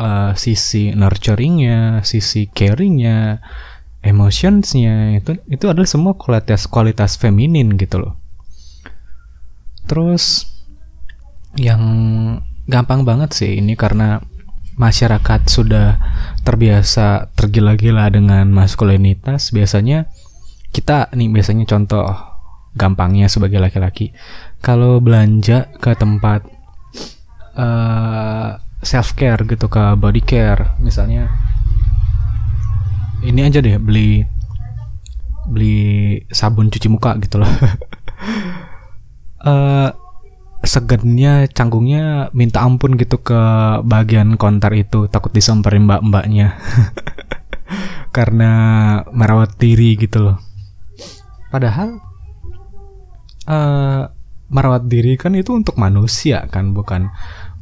uh, 0.03 0.33
sisi 0.35 0.91
nurturingnya, 0.93 2.03
sisi 2.03 2.51
caringnya, 2.51 3.39
emotionsnya 4.03 5.23
itu 5.23 5.39
itu 5.47 5.65
adalah 5.71 5.87
semua 5.87 6.19
kualitas 6.19 6.67
kualitas 6.67 7.15
feminin 7.15 7.79
gitu 7.79 8.03
loh. 8.03 8.15
Terus 9.87 10.52
yang 11.57 11.83
gampang 12.67 13.05
banget 13.05 13.35
sih 13.37 13.61
ini 13.61 13.77
karena 13.77 14.23
masyarakat 14.77 15.41
sudah 15.49 16.01
terbiasa 16.47 17.33
tergila-gila 17.37 18.09
dengan 18.09 18.49
maskulinitas. 18.49 19.53
Biasanya 19.53 20.09
kita 20.73 21.13
nih 21.13 21.29
biasanya 21.29 21.69
contoh 21.69 22.09
gampangnya 22.73 23.29
sebagai 23.29 23.61
laki-laki. 23.61 24.17
Kalau 24.65 24.99
belanja 25.03 25.69
ke 25.77 25.93
tempat 25.93 26.49
uh, 27.57 28.57
self 28.83 29.15
care 29.15 29.45
gitu 29.47 29.71
ke 29.71 29.95
body 29.95 30.23
care 30.27 30.75
misalnya 30.83 31.31
ini 33.23 33.47
aja 33.47 33.63
deh 33.63 33.79
beli 33.79 34.27
beli 35.47 36.19
sabun 36.35 36.71
cuci 36.73 36.89
muka 36.91 37.15
gitu 37.23 37.39
loh. 37.39 37.53
Uh, 39.43 39.91
segennya 40.63 41.51
canggungnya 41.51 42.31
minta 42.31 42.63
ampun 42.63 42.95
gitu 42.95 43.19
ke 43.19 43.41
bagian 43.83 44.39
konter 44.39 44.71
itu. 44.79 45.11
Takut 45.11 45.35
disamperin 45.35 45.87
mbak-mbaknya. 45.91 46.57
Karena 48.17 48.53
merawat 49.11 49.59
diri 49.59 49.99
gitu 49.99 50.23
loh. 50.23 50.39
Padahal 51.51 51.99
uh, 53.51 54.09
merawat 54.53 54.87
diri 54.87 55.17
kan 55.17 55.33
itu 55.33 55.57
untuk 55.57 55.81
manusia 55.81 56.45
kan 56.53 56.77
bukan 56.77 57.09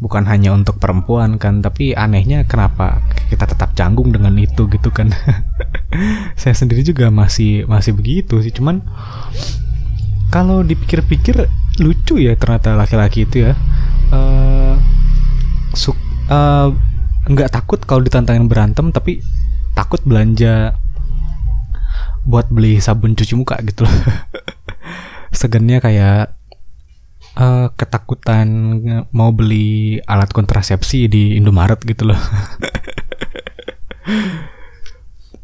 bukan 0.02 0.26
hanya 0.28 0.52
untuk 0.52 0.76
perempuan 0.76 1.40
kan. 1.40 1.64
Tapi 1.64 1.96
anehnya 1.96 2.44
kenapa 2.44 3.00
kita 3.32 3.48
tetap 3.48 3.72
canggung 3.72 4.12
dengan 4.12 4.36
itu 4.36 4.68
gitu 4.68 4.92
kan. 4.92 5.08
Saya 6.40 6.52
sendiri 6.52 6.84
juga 6.84 7.08
masih 7.08 7.64
masih 7.64 7.96
begitu 7.96 8.44
sih. 8.44 8.52
Cuman 8.52 8.84
kalau 10.30 10.62
dipikir-pikir 10.62 11.50
lucu 11.82 12.22
ya 12.22 12.38
ternyata 12.38 12.78
laki-laki 12.78 13.26
itu 13.26 13.50
ya. 13.50 13.52
Uh, 14.10 14.74
suk 15.74 15.94
uh, 16.30 16.70
nggak 17.30 17.50
takut 17.50 17.78
kalau 17.86 18.02
ditantangin 18.02 18.50
berantem 18.50 18.90
tapi 18.90 19.22
takut 19.74 20.02
belanja 20.02 20.74
buat 22.26 22.50
beli 22.50 22.82
sabun 22.82 23.18
cuci 23.18 23.34
muka 23.34 23.58
gitu 23.66 23.84
loh. 23.84 23.94
Segennya 25.38 25.82
kayak 25.82 26.34
uh, 27.38 27.70
ketakutan 27.74 28.48
mau 29.10 29.30
beli 29.34 29.98
alat 30.06 30.30
kontrasepsi 30.30 31.06
di 31.10 31.34
Indomaret 31.38 31.82
gitu 31.82 32.10
loh. 32.10 32.20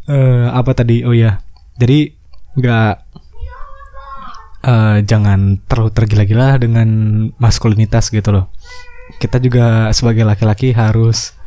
Uh, 0.07 0.51
apa 0.59 0.71
tadi? 0.75 1.03
Oh 1.07 1.15
ya 1.15 1.43
jadi 1.77 2.13
nggak 2.57 2.95
uh, 4.67 4.99
jangan 5.07 5.63
terlalu 5.71 5.91
tergila-gila 5.95 6.59
dengan 6.59 6.89
maskulinitas 7.39 8.11
gitu 8.11 8.35
loh. 8.35 8.47
Kita 9.23 9.39
juga 9.39 9.95
sebagai 9.95 10.27
laki-laki 10.27 10.75
harus 10.75 11.39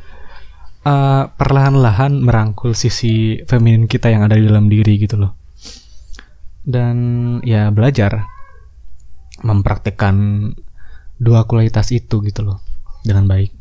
uh, 0.87 1.27
perlahan-lahan 1.35 2.23
merangkul 2.23 2.71
sisi 2.71 3.43
feminin 3.43 3.85
kita 3.91 4.07
yang 4.07 4.23
ada 4.23 4.39
di 4.39 4.47
dalam 4.47 4.71
diri 4.71 4.95
gitu 4.95 5.19
loh. 5.19 5.35
Dan 6.63 6.97
ya 7.43 7.67
belajar 7.75 8.23
mempraktekkan 9.43 10.15
dua 11.19 11.43
kualitas 11.43 11.91
itu 11.91 12.23
gitu 12.23 12.41
loh 12.47 12.63
dengan 13.03 13.27
baik. 13.27 13.51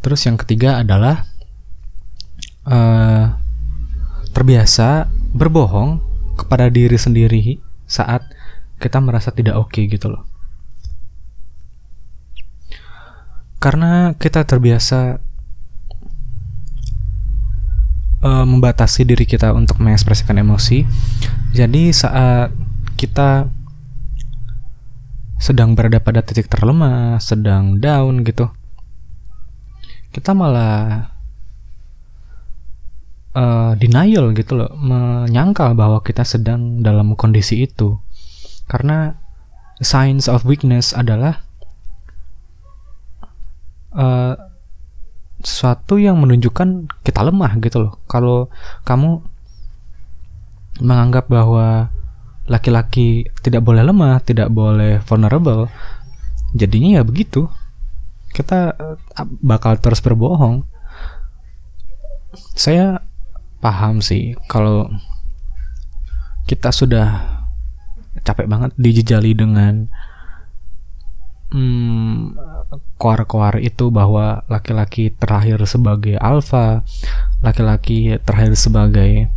Terus 0.00 0.24
yang 0.26 0.40
ketiga 0.40 0.80
adalah 0.80 1.28
uh, 2.66 3.36
terbiasa 4.32 5.06
berbohong 5.36 6.00
kepada 6.40 6.72
diri 6.72 6.96
sendiri 6.96 7.69
saat 7.90 8.22
kita 8.78 9.02
merasa 9.02 9.34
tidak 9.34 9.58
oke 9.58 9.74
okay 9.74 9.90
gitu 9.90 10.06
loh. 10.06 10.22
Karena 13.58 14.14
kita 14.16 14.46
terbiasa 14.46 15.20
uh, 18.24 18.46
membatasi 18.46 19.04
diri 19.04 19.26
kita 19.26 19.52
untuk 19.52 19.82
mengekspresikan 19.82 20.38
emosi. 20.40 20.86
Jadi 21.52 21.92
saat 21.92 22.54
kita 22.94 23.50
sedang 25.40 25.76
berada 25.76 26.00
pada 26.00 26.24
titik 26.24 26.48
terlemah, 26.48 27.20
sedang 27.20 27.76
down 27.82 28.22
gitu. 28.24 28.48
Kita 30.14 30.32
malah 30.32 31.19
uh, 33.34 33.72
denial 33.78 34.32
gitu 34.34 34.58
loh, 34.58 34.70
menyangkal 34.78 35.74
bahwa 35.74 36.02
kita 36.02 36.26
sedang 36.26 36.82
dalam 36.82 37.14
kondisi 37.14 37.66
itu. 37.66 37.98
Karena 38.70 39.18
signs 39.82 40.30
of 40.30 40.46
weakness 40.46 40.92
adalah 40.94 41.42
uh, 43.94 44.34
sesuatu 45.40 45.96
yang 45.96 46.20
menunjukkan 46.20 47.00
kita 47.00 47.20
lemah 47.24 47.56
gitu 47.64 47.88
loh. 47.88 47.92
Kalau 48.04 48.52
kamu 48.84 49.24
menganggap 50.80 51.28
bahwa 51.28 51.88
laki-laki 52.48 53.28
tidak 53.40 53.64
boleh 53.64 53.84
lemah, 53.84 54.20
tidak 54.24 54.48
boleh 54.52 55.00
vulnerable, 55.04 55.68
jadinya 56.52 57.00
ya 57.00 57.02
begitu. 57.06 57.48
Kita 58.30 58.74
eh, 58.74 58.96
bakal 59.42 59.78
terus 59.82 59.98
berbohong. 59.98 60.62
Saya 62.54 63.02
paham 63.60 64.00
sih 64.00 64.34
kalau 64.48 64.88
kita 66.48 66.72
sudah 66.72 67.40
capek 68.24 68.50
banget 68.50 68.72
dijejali 68.74 69.36
dengan 69.36 69.86
hmm, 71.54 72.34
koar-koar 72.98 73.58
itu 73.62 73.88
bahwa 73.92 74.42
laki-laki 74.50 75.14
terakhir 75.14 75.62
sebagai 75.66 76.18
alfa, 76.18 76.82
laki-laki 77.44 78.18
terakhir 78.22 78.54
sebagai 78.58 79.30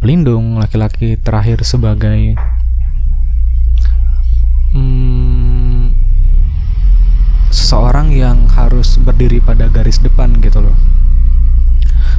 pelindung, 0.00 0.58
laki-laki 0.60 1.16
terakhir 1.18 1.64
sebagai 1.64 2.36
hmm, 4.74 5.94
seseorang 7.50 8.12
yang 8.12 8.46
harus 8.52 9.00
berdiri 9.00 9.40
pada 9.40 9.66
garis 9.72 9.98
depan 9.98 10.36
gitu 10.44 10.62
loh. 10.62 10.76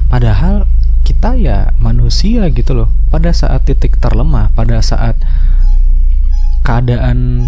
Padahal 0.07 0.63
kita 1.07 1.39
ya 1.39 1.71
manusia 1.79 2.51
gitu 2.51 2.75
loh. 2.75 2.91
Pada 3.07 3.31
saat 3.31 3.63
titik 3.63 3.95
terlemah 4.03 4.51
pada 4.51 4.83
saat 4.83 5.15
keadaan 6.67 7.47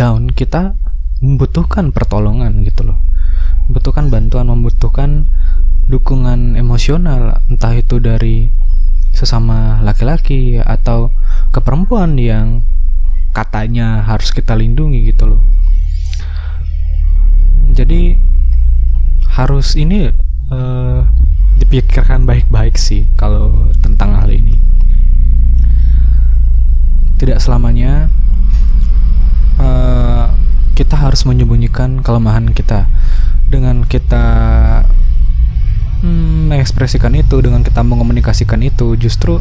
down 0.00 0.32
kita 0.32 0.80
membutuhkan 1.20 1.92
pertolongan 1.92 2.64
gitu 2.64 2.88
loh. 2.88 2.98
Membutuhkan 3.68 4.08
bantuan 4.08 4.48
membutuhkan 4.48 5.28
dukungan 5.92 6.56
emosional 6.56 7.44
entah 7.52 7.76
itu 7.76 8.00
dari 8.00 8.48
sesama 9.12 9.84
laki-laki 9.84 10.56
atau 10.56 11.12
ke 11.52 11.60
perempuan 11.60 12.16
yang 12.16 12.64
katanya 13.36 14.00
harus 14.08 14.32
kita 14.32 14.56
lindungi 14.56 15.12
gitu 15.12 15.36
loh. 15.36 15.42
Jadi 17.76 18.16
harus 19.30 19.78
ini 19.78 20.10
uh, 20.50 21.06
dipikirkan 21.70 22.26
baik-baik 22.26 22.74
sih 22.74 23.06
kalau 23.14 23.70
tentang 23.78 24.18
hal 24.18 24.26
ini. 24.26 24.58
Tidak 27.14 27.38
selamanya 27.38 28.10
uh, 29.62 30.34
kita 30.74 30.98
harus 30.98 31.22
menyembunyikan 31.22 32.02
kelemahan 32.02 32.50
kita 32.50 32.90
dengan 33.46 33.86
kita 33.86 34.26
hmm, 36.02 36.50
mengekspresikan 36.50 37.14
itu, 37.14 37.38
dengan 37.38 37.62
kita 37.62 37.86
mengomunikasikan 37.86 38.66
itu, 38.66 38.98
justru 38.98 39.38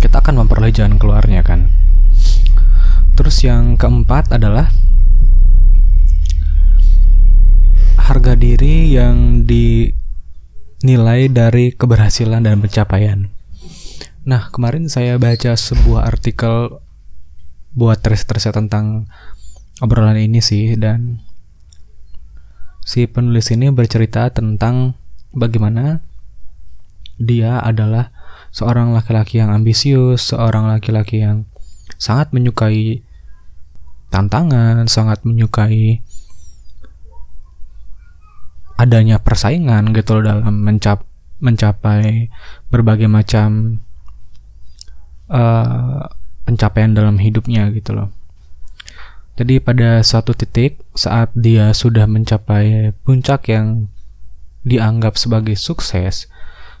kita 0.00 0.24
akan 0.24 0.40
memperoleh 0.40 0.72
jalan 0.72 0.96
keluarnya 0.96 1.44
kan. 1.44 1.68
Terus 3.12 3.44
yang 3.44 3.76
keempat 3.76 4.32
adalah 4.32 4.72
harga 8.00 8.32
diri 8.32 8.96
yang 8.96 9.44
di 9.44 9.99
nilai 10.80 11.28
dari 11.28 11.76
keberhasilan 11.76 12.44
dan 12.44 12.60
pencapaian. 12.60 13.28
Nah, 14.24 14.48
kemarin 14.52 14.88
saya 14.88 15.20
baca 15.20 15.56
sebuah 15.56 16.08
artikel 16.08 16.80
buat 17.76 18.00
riset-riset 18.02 18.56
tentang 18.56 19.08
obrolan 19.80 20.18
ini 20.18 20.44
sih 20.44 20.76
dan 20.76 21.24
si 22.84 23.06
penulis 23.06 23.48
ini 23.54 23.70
bercerita 23.70 24.28
tentang 24.32 24.98
bagaimana 25.32 26.02
dia 27.20 27.60
adalah 27.60 28.10
seorang 28.50 28.90
laki-laki 28.96 29.38
yang 29.38 29.52
ambisius, 29.52 30.32
seorang 30.32 30.66
laki-laki 30.66 31.22
yang 31.22 31.46
sangat 32.00 32.32
menyukai 32.32 33.04
tantangan, 34.10 34.88
sangat 34.90 35.22
menyukai 35.22 36.02
adanya 38.80 39.20
persaingan 39.20 39.92
gitu 39.92 40.16
loh 40.16 40.24
dalam 40.24 40.64
mencap 40.64 41.04
mencapai 41.40 42.32
berbagai 42.72 43.08
macam 43.12 43.80
uh, 45.28 46.08
pencapaian 46.48 46.96
dalam 46.96 47.20
hidupnya 47.20 47.68
gitu 47.76 47.92
loh. 47.92 48.08
Jadi 49.36 49.56
pada 49.60 50.04
suatu 50.04 50.36
titik 50.36 50.80
saat 50.92 51.32
dia 51.32 51.72
sudah 51.72 52.04
mencapai 52.04 52.92
puncak 53.04 53.48
yang 53.48 53.88
dianggap 54.68 55.16
sebagai 55.16 55.56
sukses, 55.56 56.28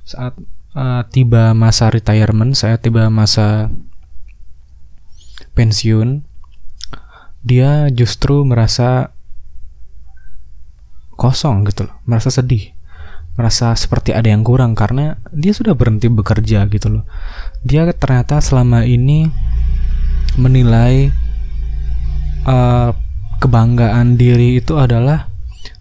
saat 0.04 0.36
uh, 0.76 1.00
tiba 1.08 1.56
masa 1.56 1.88
retirement, 1.88 2.52
saya 2.52 2.76
tiba 2.76 3.08
masa 3.08 3.72
pensiun, 5.56 6.20
dia 7.40 7.88
justru 7.88 8.44
merasa 8.44 9.16
kosong 11.20 11.68
gitu 11.68 11.84
loh, 11.84 12.00
merasa 12.08 12.32
sedih, 12.32 12.72
merasa 13.36 13.76
seperti 13.76 14.16
ada 14.16 14.32
yang 14.32 14.40
kurang 14.40 14.72
karena 14.72 15.20
dia 15.36 15.52
sudah 15.52 15.76
berhenti 15.76 16.08
bekerja 16.08 16.64
gitu 16.72 16.88
loh. 16.88 17.04
Dia 17.60 17.84
ternyata 17.92 18.40
selama 18.40 18.88
ini 18.88 19.28
menilai 20.40 21.12
uh, 22.48 22.96
kebanggaan 23.40 24.16
diri 24.16 24.60
itu 24.60 24.80
adalah 24.80 25.28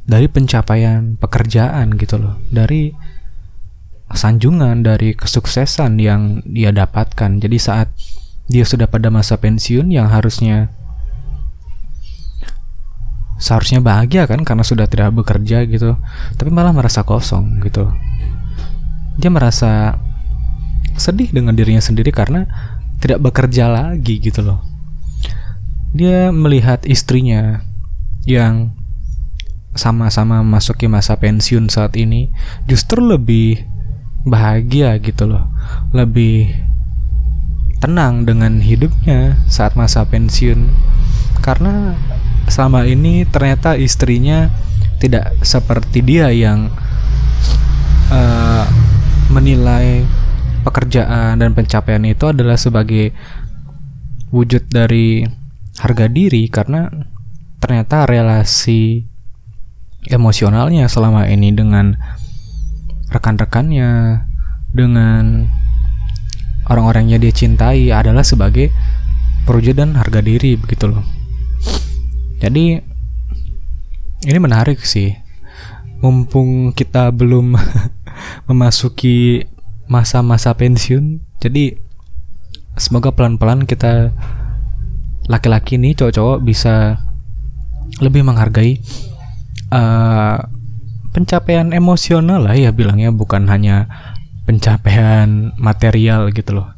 dari 0.10 0.26
pencapaian 0.26 1.20
pekerjaan 1.22 1.94
gitu 2.00 2.18
loh 2.18 2.42
dari 2.50 2.90
sanjungan 4.10 4.82
dari 4.82 5.14
kesuksesan 5.14 6.02
yang 6.02 6.42
dia 6.50 6.74
dapatkan 6.74 7.38
jadi 7.38 7.58
saat 7.62 7.94
dia 8.50 8.66
sudah 8.66 8.90
pada 8.90 9.14
masa 9.14 9.38
pensiun 9.38 9.94
yang 9.94 10.10
harusnya 10.10 10.74
seharusnya 13.40 13.80
bahagia 13.80 14.28
kan 14.28 14.44
karena 14.44 14.62
sudah 14.62 14.86
tidak 14.86 15.16
bekerja 15.16 15.64
gitu. 15.66 15.96
Tapi 16.36 16.50
malah 16.52 16.76
merasa 16.76 17.08
kosong 17.08 17.64
gitu. 17.64 17.90
Dia 19.16 19.32
merasa 19.32 19.96
sedih 21.00 21.32
dengan 21.32 21.56
dirinya 21.56 21.80
sendiri 21.80 22.12
karena 22.12 22.46
tidak 23.00 23.24
bekerja 23.24 23.72
lagi 23.72 24.20
gitu 24.20 24.44
loh. 24.44 24.60
Dia 25.96 26.30
melihat 26.30 26.84
istrinya 26.86 27.64
yang 28.28 28.76
sama-sama 29.74 30.44
masuki 30.44 30.92
masa 30.92 31.16
pensiun 31.16 31.72
saat 31.72 31.96
ini 31.96 32.28
justru 32.68 33.00
lebih 33.00 33.64
bahagia 34.28 35.00
gitu 35.00 35.26
loh. 35.26 35.48
Lebih 35.96 36.52
tenang 37.80 38.28
dengan 38.28 38.60
hidupnya 38.60 39.40
saat 39.48 39.80
masa 39.80 40.04
pensiun. 40.04 40.68
Karena 41.40 41.96
selama 42.50 42.86
ini 42.86 43.24
ternyata 43.30 43.80
istrinya 43.80 44.50
tidak 45.00 45.32
seperti 45.42 46.04
dia 46.04 46.28
yang 46.34 46.68
uh, 48.12 48.66
menilai 49.32 50.04
pekerjaan 50.66 51.40
dan 51.40 51.56
pencapaian 51.56 52.04
itu 52.04 52.28
adalah 52.28 52.60
sebagai 52.60 53.16
wujud 54.30 54.68
dari 54.70 55.24
harga 55.80 56.12
diri 56.12 56.52
karena 56.52 56.92
ternyata 57.64 58.04
relasi 58.04 59.08
emosionalnya 60.12 60.86
selama 60.92 61.32
ini 61.32 61.56
dengan 61.56 61.96
rekan-rekannya 63.10 64.22
dengan 64.76 65.50
orang-orang 66.70 67.10
yang 67.10 67.22
dia 67.24 67.34
cintai 67.34 67.90
adalah 67.90 68.22
sebagai 68.22 68.70
perwujudan 69.50 69.98
harga 69.98 70.22
diri 70.22 70.54
begitu 70.60 70.92
loh 70.94 71.19
jadi 72.40 72.82
ini 74.26 74.40
menarik 74.40 74.84
sih. 74.84 75.16
Mumpung 76.00 76.72
kita 76.72 77.12
belum 77.12 77.60
memasuki 78.50 79.44
masa-masa 79.92 80.56
pensiun, 80.56 81.20
jadi 81.44 81.76
semoga 82.80 83.12
pelan-pelan 83.12 83.68
kita 83.68 84.16
laki-laki 85.28 85.76
nih 85.76 85.94
cowok-cowok 86.00 86.40
bisa 86.42 87.04
lebih 88.00 88.24
menghargai 88.24 88.80
uh, 89.76 90.40
pencapaian 91.12 91.76
emosional 91.76 92.48
lah 92.48 92.56
ya 92.56 92.72
bilangnya 92.72 93.12
bukan 93.12 93.50
hanya 93.52 93.90
pencapaian 94.48 95.54
material 95.60 96.32
gitu 96.34 96.58
loh. 96.58 96.74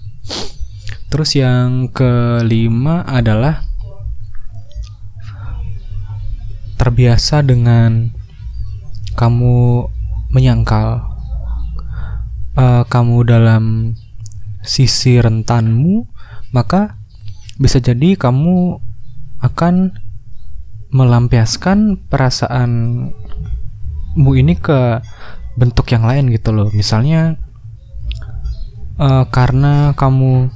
Terus 1.12 1.36
yang 1.36 1.92
kelima 1.92 3.04
adalah 3.04 3.71
terbiasa 6.82 7.46
dengan 7.46 8.10
kamu 9.14 9.86
menyangkal 10.34 11.06
uh, 12.58 12.82
kamu 12.90 13.18
dalam 13.30 13.94
sisi 14.66 15.22
rentanmu, 15.22 16.10
maka 16.50 16.98
bisa 17.62 17.78
jadi 17.78 18.18
kamu 18.18 18.82
akan 19.46 19.94
melampiaskan 20.90 22.02
perasaanmu 22.10 23.14
ini 24.18 24.58
ke 24.58 25.06
bentuk 25.54 25.86
yang 25.94 26.10
lain 26.10 26.34
gitu 26.34 26.50
loh. 26.50 26.74
Misalnya 26.74 27.38
uh, 28.98 29.30
karena 29.30 29.94
kamu 29.94 30.50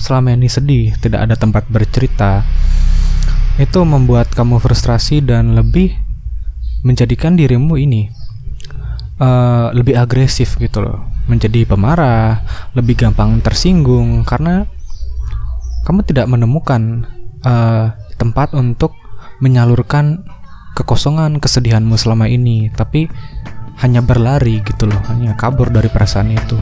selama 0.00 0.32
ini 0.32 0.48
sedih, 0.48 0.96
tidak 1.04 1.28
ada 1.28 1.36
tempat 1.36 1.68
bercerita, 1.68 2.48
itu 3.60 3.80
membuat 3.84 4.32
kamu 4.32 4.60
frustrasi 4.62 5.20
dan 5.20 5.52
lebih 5.52 5.92
menjadikan 6.82 7.36
dirimu 7.36 7.76
ini 7.76 8.08
uh, 9.20 9.70
lebih 9.76 9.96
agresif 9.98 10.56
gitu 10.56 10.80
loh. 10.80 11.04
Menjadi 11.30 11.62
pemarah 11.68 12.42
lebih 12.74 12.98
gampang 12.98 13.38
tersinggung 13.44 14.26
karena 14.26 14.66
kamu 15.86 16.02
tidak 16.06 16.26
menemukan 16.30 17.06
uh, 17.46 17.94
tempat 18.18 18.54
untuk 18.54 18.94
menyalurkan 19.42 20.22
kekosongan 20.78 21.42
kesedihanmu 21.42 21.98
selama 21.98 22.30
ini 22.30 22.72
tapi 22.72 23.10
hanya 23.82 24.00
berlari 24.00 24.62
gitu 24.62 24.86
loh 24.88 25.00
hanya 25.10 25.34
kabur 25.34 25.68
dari 25.68 25.90
perasaan 25.90 26.32
itu 26.32 26.56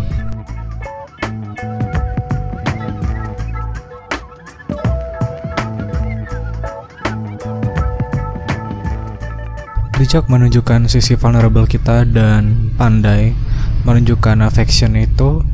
Bijak 10.01 10.33
menunjukkan 10.33 10.89
sisi 10.89 11.13
vulnerable 11.13 11.69
kita 11.69 12.09
dan 12.09 12.73
pandai 12.81 13.37
menunjukkan 13.85 14.41
affection 14.49 14.97
itu 14.97 15.45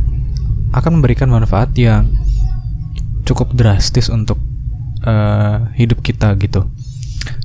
akan 0.70 1.02
memberikan 1.02 1.26
manfaat 1.26 1.74
yang 1.74 2.06
cukup 3.26 3.59
drastis 3.59 4.06
untuk 4.06 4.38
uh, 5.02 5.66
hidup 5.74 5.98
kita 5.98 6.30
gitu. 6.38 6.70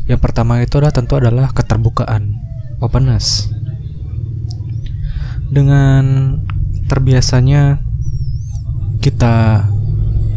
Yang 0.05 0.21
pertama 0.21 0.61
itu 0.61 0.77
adalah 0.77 0.93
tentu 0.93 1.17
adalah 1.17 1.49
keterbukaan, 1.49 2.37
openness. 2.77 3.49
Dengan 5.49 6.37
terbiasanya 6.85 7.81
kita 9.01 9.65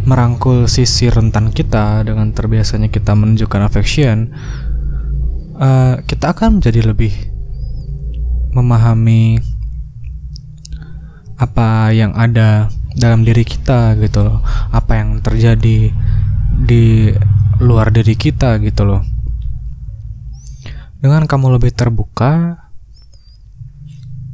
merangkul 0.09 0.65
sisi 0.65 1.13
rentan 1.13 1.53
kita 1.53 2.09
dengan 2.09 2.33
terbiasanya 2.33 2.89
kita 2.89 3.13
menunjukkan 3.13 3.61
affection 3.69 4.33
uh, 5.59 6.03
kita 6.07 6.35
akan 6.35 6.59
menjadi 6.61 6.81
lebih 6.87 7.15
memahami 8.55 9.43
apa 11.35 11.91
yang 11.91 12.15
ada 12.15 12.71
dalam 12.95 13.27
diri 13.27 13.43
kita 13.43 13.99
gitu 13.99 14.23
loh. 14.23 14.39
Apa 14.71 15.03
yang 15.03 15.19
terjadi 15.19 15.91
di 16.55 17.11
luar 17.59 17.91
diri 17.91 18.15
kita 18.15 18.63
gitu 18.63 18.87
loh. 18.87 19.03
Dengan 21.03 21.27
kamu 21.27 21.59
lebih 21.59 21.75
terbuka 21.75 22.65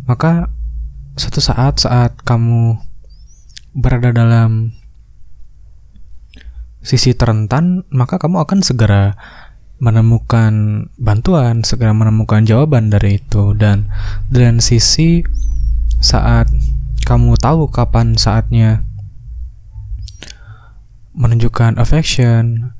maka 0.06 0.50
suatu 1.14 1.38
saat 1.38 1.78
saat 1.78 2.18
kamu 2.26 2.78
berada 3.74 4.10
dalam 4.10 4.74
sisi 6.82 7.14
terentan 7.14 7.86
maka 7.92 8.18
kamu 8.18 8.42
akan 8.42 8.64
segera 8.64 9.14
menemukan 9.80 10.86
bantuan, 11.00 11.64
segera 11.64 11.96
menemukan 11.96 12.44
jawaban 12.44 12.92
dari 12.92 13.16
itu 13.16 13.56
dan 13.56 13.88
dan 14.28 14.60
sisi 14.60 15.24
saat 15.98 16.52
kamu 17.08 17.34
tahu 17.40 17.66
kapan 17.72 18.14
saatnya 18.14 18.84
menunjukkan 21.16 21.80
affection 21.80 22.76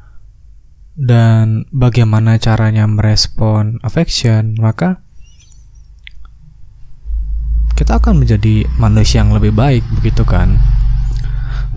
dan 0.94 1.64
bagaimana 1.72 2.36
caranya 2.36 2.84
merespon 2.84 3.80
affection, 3.80 4.54
maka 4.60 5.00
kita 7.74 7.96
akan 7.96 8.20
menjadi 8.20 8.68
manusia 8.76 9.24
yang 9.24 9.32
lebih 9.32 9.56
baik 9.56 9.80
begitu 9.96 10.22
kan. 10.28 10.60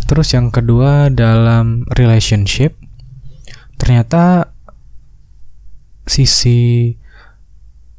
Terus 0.03 0.36
yang 0.36 0.51
kedua 0.51 1.07
dalam 1.07 1.88
relationship 1.95 2.75
ternyata 3.79 4.52
sisi 6.03 6.91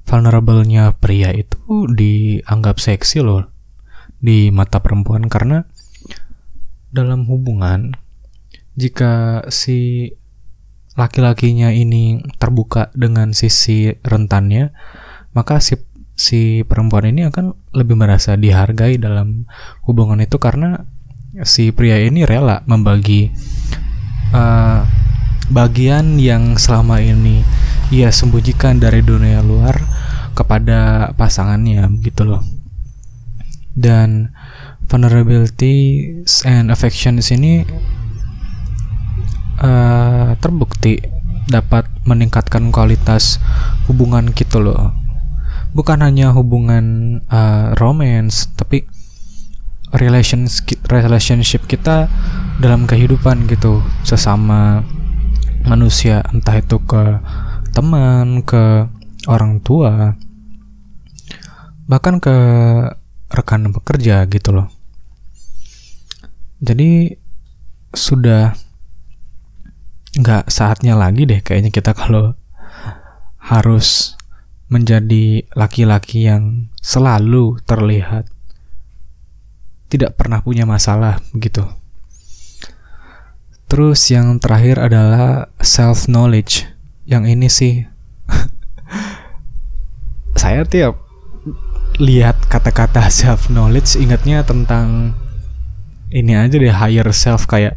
vulnerable-nya 0.04 0.94
pria 1.00 1.32
itu 1.32 1.88
dianggap 1.88 2.76
seksi 2.76 3.24
loh 3.24 3.48
di 4.20 4.52
mata 4.52 4.80
perempuan. 4.84 5.26
Karena 5.28 5.64
dalam 6.94 7.26
hubungan 7.26 7.96
jika 8.78 9.42
si 9.50 10.10
laki-lakinya 10.94 11.74
ini 11.74 12.22
terbuka 12.38 12.94
dengan 12.94 13.34
sisi 13.34 13.90
rentannya 14.06 14.70
maka 15.34 15.58
si 15.58 15.74
si 16.14 16.62
perempuan 16.62 17.10
ini 17.10 17.26
akan 17.26 17.58
lebih 17.74 17.98
merasa 17.98 18.38
dihargai 18.38 19.02
dalam 19.02 19.50
hubungan 19.82 20.22
itu. 20.22 20.38
Karena 20.38 20.78
si 21.42 21.74
pria 21.74 21.98
ini 21.98 22.22
rela 22.22 22.62
membagi 22.70 23.34
uh, 24.30 24.86
bagian 25.52 26.16
yang 26.16 26.56
selama 26.56 27.00
ini 27.04 27.44
ia 27.92 28.08
sembunyikan 28.08 28.80
dari 28.80 29.04
dunia 29.04 29.44
luar 29.44 29.76
kepada 30.32 31.12
pasangannya 31.14 31.84
gitu 32.00 32.24
loh. 32.24 32.42
Dan 33.74 34.30
vulnerability 34.86 36.06
and 36.46 36.70
affection 36.70 37.18
ini 37.18 37.66
uh, 39.58 40.38
terbukti 40.38 41.02
dapat 41.44 41.84
meningkatkan 42.08 42.72
kualitas 42.72 43.42
hubungan 43.90 44.32
kita 44.32 44.62
loh. 44.62 44.96
Bukan 45.74 46.06
hanya 46.06 46.30
hubungan 46.30 47.18
uh, 47.28 47.74
romance 47.76 48.46
tapi 48.54 48.86
relationship 49.94 51.66
kita 51.70 52.10
dalam 52.58 52.86
kehidupan 52.86 53.46
gitu 53.46 53.82
sesama 54.02 54.82
manusia 55.64 56.20
entah 56.32 56.56
itu 56.60 56.80
ke 56.84 57.20
teman 57.74 58.44
ke 58.44 58.88
orang 59.26 59.60
tua 59.64 60.14
bahkan 61.88 62.20
ke 62.20 62.36
rekan 63.32 63.72
pekerja 63.72 64.24
gitu 64.30 64.54
loh 64.54 64.68
jadi 66.64 67.18
sudah 67.92 68.56
nggak 70.14 70.46
saatnya 70.46 70.94
lagi 70.94 71.26
deh 71.26 71.42
kayaknya 71.42 71.74
kita 71.74 71.90
kalau 71.90 72.38
harus 73.42 74.16
menjadi 74.72 75.44
laki-laki 75.52 76.24
yang 76.24 76.72
selalu 76.80 77.60
terlihat 77.68 78.30
tidak 79.92 80.16
pernah 80.18 80.40
punya 80.40 80.64
masalah 80.66 81.20
begitu. 81.30 81.62
Terus 83.74 84.06
yang 84.06 84.38
terakhir 84.38 84.78
adalah 84.78 85.50
self 85.58 86.06
knowledge. 86.06 86.62
Yang 87.10 87.24
ini 87.26 87.48
sih 87.50 87.74
saya 90.40 90.62
tiap 90.62 91.02
lihat 91.98 92.38
kata-kata 92.46 93.10
self 93.18 93.50
knowledge 93.50 93.98
ingatnya 93.98 94.46
tentang 94.46 95.18
ini 96.14 96.38
aja 96.38 96.54
deh 96.54 96.70
higher 96.70 97.10
self 97.10 97.50
kayak 97.50 97.74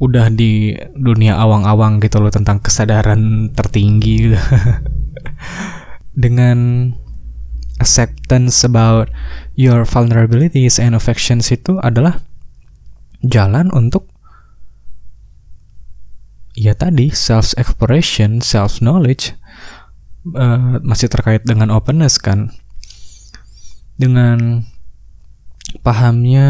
udah 0.00 0.32
di 0.32 0.72
dunia 0.96 1.36
awang-awang 1.36 2.00
gitu 2.00 2.16
loh 2.16 2.32
tentang 2.32 2.56
kesadaran 2.64 3.52
tertinggi 3.52 4.32
dengan 6.24 6.88
acceptance 7.76 8.64
about 8.64 9.12
your 9.52 9.84
vulnerabilities 9.84 10.80
and 10.80 10.96
affections 10.96 11.52
itu 11.52 11.76
adalah 11.84 12.24
jalan 13.20 13.68
untuk 13.76 14.15
ya 16.56 16.72
tadi 16.72 17.12
self 17.12 17.52
exploration, 17.60 18.40
self 18.40 18.80
knowledge 18.80 19.36
uh, 20.32 20.80
masih 20.80 21.12
terkait 21.12 21.44
dengan 21.44 21.70
openness 21.70 22.16
kan. 22.16 22.50
Dengan 23.96 24.64
pahamnya 25.84 26.48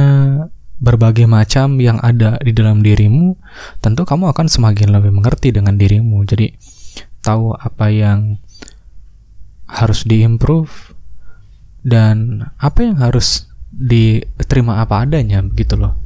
berbagai 0.78 1.26
macam 1.26 1.82
yang 1.82 1.98
ada 2.00 2.38
di 2.38 2.54
dalam 2.54 2.80
dirimu, 2.80 3.34
tentu 3.82 4.06
kamu 4.06 4.30
akan 4.30 4.46
semakin 4.46 4.94
lebih 4.94 5.10
mengerti 5.10 5.50
dengan 5.50 5.74
dirimu. 5.74 6.22
Jadi 6.22 6.54
tahu 7.20 7.52
apa 7.58 7.90
yang 7.90 8.38
harus 9.66 10.06
diimprove 10.06 10.94
dan 11.82 12.46
apa 12.62 12.86
yang 12.86 12.96
harus 13.02 13.50
diterima 13.74 14.78
apa 14.82 15.02
adanya 15.02 15.42
begitu 15.42 15.74
loh. 15.74 16.05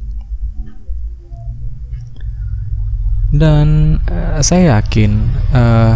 Dan 3.31 3.97
uh, 4.11 4.43
saya 4.43 4.79
yakin 4.79 5.11
uh, 5.55 5.95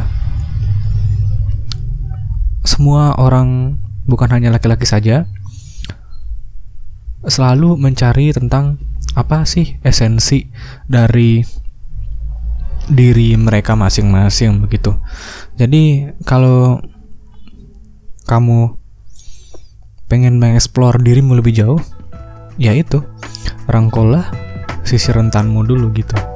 semua 2.65 3.13
orang 3.19 3.77
bukan 4.07 4.31
hanya 4.31 4.49
laki-laki 4.49 4.87
saja 4.87 5.27
selalu 7.25 7.77
mencari 7.77 8.31
tentang 8.31 8.77
apa 9.17 9.47
sih 9.47 9.77
esensi 9.81 10.45
dari 10.85 11.41
diri 12.85 13.33
mereka 13.33 13.73
masing-masing 13.73 14.61
begitu. 14.61 14.93
Jadi 15.57 16.13
kalau 16.21 16.77
kamu 18.29 18.77
pengen 20.05 20.37
mengeksplor 20.37 21.01
dirimu 21.01 21.33
lebih 21.33 21.53
jauh, 21.53 21.81
ya 22.61 22.77
itu, 22.77 23.01
rangkullah 23.65 24.29
sisi 24.85 25.09
rentanmu 25.09 25.65
dulu 25.65 25.89
gitu. 25.97 26.34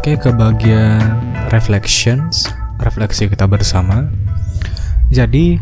Oke, 0.00 0.16
ke 0.16 0.32
bagian 0.32 1.28
reflections, 1.52 2.48
refleksi 2.80 3.28
kita 3.28 3.44
bersama. 3.44 4.08
Jadi, 5.12 5.60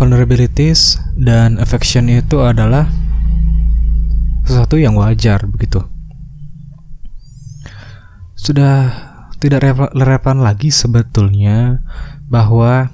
vulnerabilities 0.00 0.96
dan 1.12 1.60
affection 1.60 2.08
itu 2.08 2.40
adalah 2.40 2.88
sesuatu 4.48 4.80
yang 4.80 4.96
wajar 4.96 5.44
begitu. 5.44 5.84
Sudah 8.32 8.96
tidak 9.36 9.92
relevan 9.92 10.40
lagi 10.40 10.72
sebetulnya 10.72 11.84
bahwa 12.32 12.88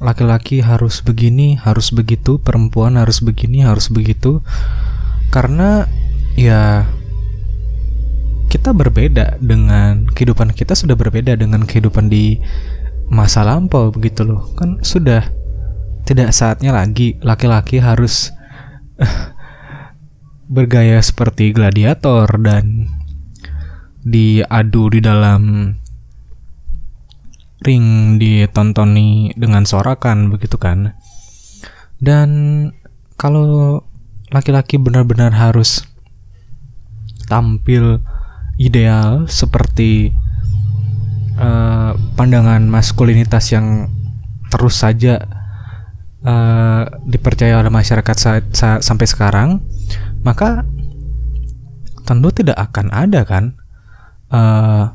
laki-laki 0.00 0.64
harus 0.64 1.04
begini, 1.04 1.60
harus 1.60 1.92
begitu, 1.92 2.40
perempuan 2.40 2.96
harus 2.96 3.20
begini, 3.20 3.68
harus 3.68 3.92
begitu. 3.92 4.40
Karena 5.28 5.84
ya 6.40 6.88
kita 8.52 8.76
berbeda 8.76 9.40
dengan 9.40 10.04
kehidupan 10.12 10.52
kita 10.52 10.76
sudah 10.76 10.92
berbeda 10.92 11.40
dengan 11.40 11.64
kehidupan 11.64 12.12
di 12.12 12.36
masa 13.08 13.48
lampau 13.48 13.88
begitu 13.88 14.28
loh. 14.28 14.52
Kan 14.60 14.84
sudah 14.84 15.24
tidak 16.04 16.36
saatnya 16.36 16.76
lagi 16.76 17.16
laki-laki 17.24 17.80
harus 17.80 18.28
bergaya 20.52 21.00
seperti 21.00 21.56
gladiator 21.56 22.28
dan 22.44 22.92
diadu 24.04 24.92
di 24.92 25.00
dalam 25.00 25.72
ring 27.62 28.18
ditontoni 28.18 29.32
dengan 29.38 29.62
sorakan 29.62 30.34
begitu 30.34 30.58
kan 30.58 30.98
dan 32.02 32.28
kalau 33.14 33.78
laki-laki 34.34 34.82
benar-benar 34.82 35.30
harus 35.30 35.86
tampil 37.30 38.02
ideal 38.62 39.26
seperti 39.26 40.14
uh, 41.36 41.98
pandangan 42.14 42.62
maskulinitas 42.70 43.50
yang 43.50 43.90
terus 44.52 44.78
saja 44.78 45.26
uh, 46.22 46.84
dipercaya 47.02 47.58
oleh 47.58 47.72
masyarakat 47.72 48.16
saat, 48.16 48.44
saat, 48.54 48.80
sampai 48.86 49.06
sekarang, 49.08 49.64
maka 50.22 50.62
tentu 52.06 52.28
tidak 52.30 52.58
akan 52.58 52.90
ada 52.94 53.26
kan 53.26 53.44
uh, 54.30 54.94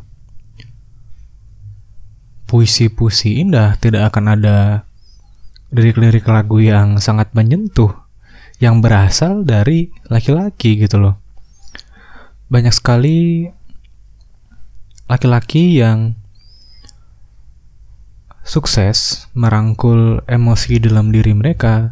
puisi-puisi 2.47 3.43
indah, 3.43 3.75
tidak 3.81 4.13
akan 4.13 4.39
ada 4.39 4.87
lirik-lirik 5.75 6.23
lagu 6.31 6.63
yang 6.63 6.95
sangat 7.03 7.35
menyentuh 7.35 7.91
yang 8.57 8.79
berasal 8.79 9.43
dari 9.43 9.91
laki-laki 10.07 10.79
gitu 10.79 10.97
loh. 10.97 11.15
Banyak 12.47 12.71
sekali 12.71 13.51
laki-laki 15.07 15.79
yang 15.79 16.15
sukses 18.47 19.27
merangkul 19.35 20.23
emosi 20.27 20.79
dalam 20.79 21.11
diri 21.11 21.35
mereka, 21.35 21.91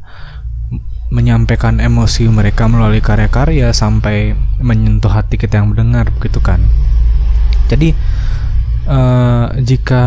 menyampaikan 1.12 1.84
emosi 1.84 2.28
mereka 2.32 2.68
melalui 2.72 3.04
karya-karya 3.04 3.72
sampai 3.76 4.36
menyentuh 4.60 5.12
hati 5.12 5.36
kita 5.36 5.60
yang 5.60 5.76
mendengar, 5.76 6.12
begitu 6.16 6.40
kan? 6.40 6.64
Jadi 7.68 7.92
uh, 8.88 9.52
jika 9.60 10.04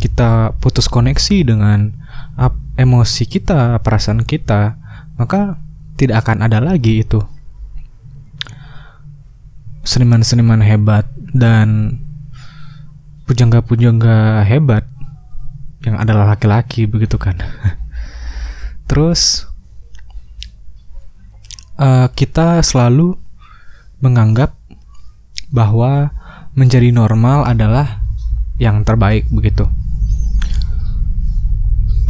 kita 0.00 0.56
putus 0.58 0.88
koneksi 0.88 1.44
dengan 1.44 1.92
emosi 2.80 3.28
kita, 3.28 3.76
perasaan 3.84 4.24
kita, 4.24 4.78
maka 5.20 5.60
tidak 6.00 6.24
akan 6.24 6.48
ada 6.48 6.64
lagi 6.64 7.04
itu 7.04 7.20
seniman-seniman 9.84 10.64
hebat 10.64 11.08
dan 11.34 11.98
pujangga-pujangga 13.30 14.42
hebat 14.42 14.82
yang 15.86 15.96
adalah 15.96 16.34
laki-laki 16.34 16.84
begitu 16.84 17.16
kan. 17.16 17.38
Terus 18.90 19.46
uh, 21.78 22.10
kita 22.12 22.60
selalu 22.60 23.14
menganggap 24.02 24.56
bahwa 25.54 26.10
menjadi 26.58 26.90
normal 26.90 27.46
adalah 27.46 28.02
yang 28.58 28.82
terbaik 28.82 29.30
begitu. 29.30 29.70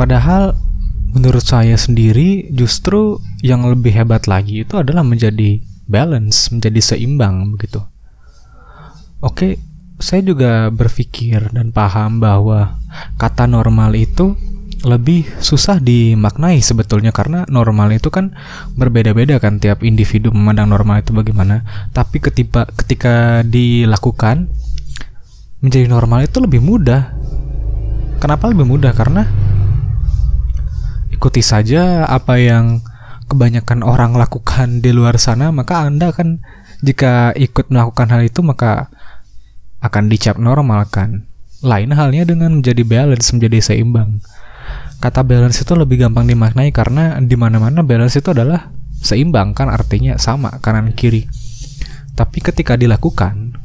Padahal 0.00 0.56
menurut 1.12 1.44
saya 1.44 1.76
sendiri 1.76 2.48
justru 2.54 3.20
yang 3.44 3.66
lebih 3.66 3.92
hebat 3.92 4.24
lagi 4.24 4.64
itu 4.64 4.78
adalah 4.78 5.02
menjadi 5.02 5.60
balance 5.90 6.54
menjadi 6.54 6.94
seimbang 6.94 7.50
begitu 7.50 7.82
oke 9.20 9.56
saya 10.00 10.24
juga 10.24 10.72
berpikir 10.72 11.52
dan 11.52 11.70
paham 11.76 12.24
bahwa 12.24 12.80
kata 13.20 13.44
normal 13.44 13.92
itu 13.92 14.32
lebih 14.80 15.28
susah 15.44 15.76
dimaknai 15.76 16.64
sebetulnya 16.64 17.12
karena 17.12 17.44
normal 17.52 17.92
itu 17.92 18.08
kan 18.08 18.32
berbeda-beda 18.80 19.36
kan 19.36 19.60
tiap 19.60 19.84
individu 19.84 20.32
memandang 20.32 20.72
normal 20.72 21.04
itu 21.04 21.12
bagaimana. 21.12 21.68
Tapi 21.92 22.16
ketika 22.16 22.64
ketika 22.72 23.44
dilakukan 23.44 24.48
menjadi 25.60 25.84
normal 25.84 26.24
itu 26.24 26.40
lebih 26.40 26.64
mudah. 26.64 27.12
Kenapa 28.20 28.48
lebih 28.48 28.68
mudah? 28.68 28.92
Karena 28.96 29.28
ikuti 31.12 31.44
saja 31.44 32.08
apa 32.08 32.40
yang 32.40 32.80
kebanyakan 33.28 33.84
orang 33.84 34.16
lakukan 34.16 34.80
di 34.80 34.96
luar 34.96 35.20
sana, 35.20 35.52
maka 35.52 35.84
Anda 35.84 36.08
kan 36.16 36.40
jika 36.80 37.36
ikut 37.36 37.68
melakukan 37.68 38.08
hal 38.08 38.24
itu 38.24 38.40
maka 38.40 38.88
akan 39.80 40.12
dicap 40.12 40.36
normal 40.36 40.88
kan. 40.88 41.24
Lain 41.60 41.92
halnya 41.92 42.24
dengan 42.24 42.60
menjadi 42.60 42.84
balance, 42.84 43.32
menjadi 43.36 43.60
seimbang. 43.60 44.24
Kata 45.00 45.24
balance 45.24 45.60
itu 45.60 45.72
lebih 45.72 46.00
gampang 46.00 46.28
dimaknai 46.28 46.72
karena 46.72 47.16
di 47.20 47.36
mana-mana 47.36 47.80
balance 47.80 48.20
itu 48.20 48.32
adalah 48.32 48.68
seimbang 49.00 49.56
kan 49.56 49.72
artinya 49.72 50.20
sama 50.20 50.60
kanan 50.60 50.92
kiri. 50.92 51.24
Tapi 52.12 52.38
ketika 52.44 52.76
dilakukan 52.76 53.56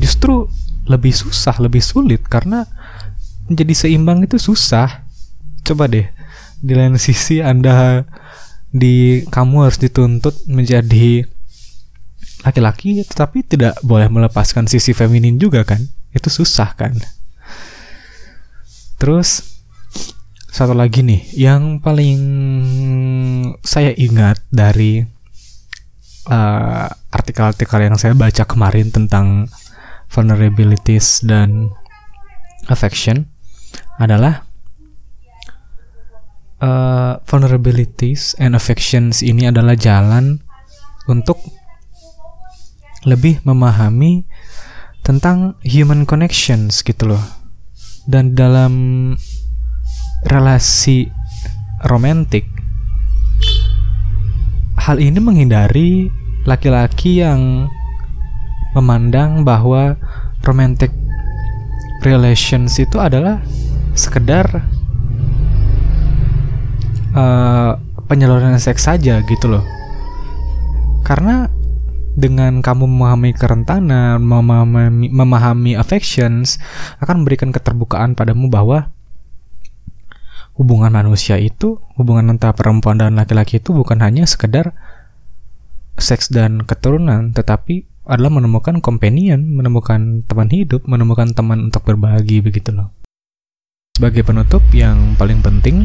justru 0.00 0.48
lebih 0.88 1.12
susah, 1.12 1.60
lebih 1.60 1.84
sulit 1.84 2.24
karena 2.24 2.64
menjadi 3.48 3.86
seimbang 3.86 4.24
itu 4.24 4.40
susah. 4.40 5.04
Coba 5.60 5.88
deh 5.90 6.08
di 6.62 6.72
lain 6.72 6.96
sisi 6.96 7.44
Anda 7.44 8.08
di 8.72 9.24
kamu 9.28 9.68
harus 9.68 9.76
dituntut 9.80 10.48
menjadi 10.48 11.28
laki-laki 12.46 13.02
tetapi 13.02 13.42
tidak 13.42 13.74
boleh 13.82 14.06
melepaskan 14.06 14.70
sisi 14.70 14.94
feminin 14.94 15.42
juga 15.42 15.66
kan? 15.66 15.82
Itu 16.14 16.30
susah 16.30 16.78
kan? 16.78 16.94
Terus 18.96 19.58
satu 20.46 20.72
lagi 20.72 21.04
nih 21.04 21.20
yang 21.36 21.82
paling 21.84 22.22
saya 23.60 23.92
ingat 23.92 24.40
dari 24.48 25.04
uh, 26.30 26.88
artikel-artikel 27.12 27.84
yang 27.84 28.00
saya 28.00 28.16
baca 28.16 28.48
kemarin 28.48 28.88
tentang 28.88 29.52
vulnerabilities 30.08 31.20
dan 31.26 31.74
affection 32.72 33.28
adalah 34.00 34.48
uh, 36.64 37.20
vulnerabilities 37.28 38.32
and 38.40 38.56
affections 38.56 39.20
ini 39.20 39.48
adalah 39.48 39.76
jalan 39.76 40.40
untuk 41.04 41.38
lebih 43.06 43.38
memahami 43.46 44.26
tentang 45.06 45.54
human 45.62 46.02
connections 46.02 46.82
gitu 46.82 47.14
loh. 47.14 47.24
Dan 48.06 48.34
dalam 48.34 49.14
relasi 50.26 51.06
romantik 51.86 52.50
hal 54.74 54.98
ini 54.98 55.18
menghindari 55.22 56.10
laki-laki 56.46 57.22
yang 57.22 57.70
memandang 58.74 59.42
bahwa 59.42 59.98
romantic 60.46 60.94
relations 62.06 62.78
itu 62.78 63.02
adalah 63.02 63.42
sekedar 63.98 64.62
uh, 67.16 67.74
penyaluran 68.06 68.54
seks 68.62 68.86
saja 68.86 69.24
gitu 69.26 69.50
loh. 69.50 69.64
Karena 71.02 71.50
dengan 72.16 72.64
kamu 72.64 72.88
memahami 72.88 73.36
kerentanan, 73.36 74.24
memahami, 74.24 75.12
memahami 75.12 75.76
affections, 75.76 76.56
akan 77.04 77.22
memberikan 77.22 77.52
keterbukaan 77.52 78.16
padamu 78.16 78.48
bahwa 78.48 78.88
hubungan 80.56 80.96
manusia 80.96 81.36
itu, 81.36 81.76
hubungan 82.00 82.32
antara 82.32 82.56
perempuan 82.56 82.96
dan 82.96 83.20
laki-laki 83.20 83.60
itu 83.60 83.76
bukan 83.76 84.00
hanya 84.00 84.24
sekedar 84.24 84.72
seks 86.00 86.32
dan 86.32 86.64
keturunan, 86.64 87.36
tetapi 87.36 87.84
adalah 88.08 88.32
menemukan 88.40 88.80
companion, 88.80 89.44
menemukan 89.52 90.24
teman 90.24 90.48
hidup, 90.48 90.88
menemukan 90.88 91.36
teman 91.36 91.68
untuk 91.68 91.84
berbagi 91.84 92.40
begitu 92.40 92.72
loh. 92.72 92.96
Sebagai 94.00 94.24
penutup 94.24 94.64
yang 94.72 95.20
paling 95.20 95.44
penting, 95.44 95.84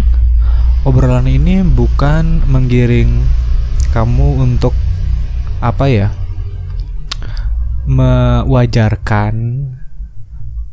obrolan 0.88 1.28
ini 1.28 1.60
bukan 1.64 2.44
menggiring 2.48 3.28
kamu 3.92 4.40
untuk 4.40 4.72
apa 5.60 5.86
ya 5.92 6.10
mewajarkan 7.86 9.36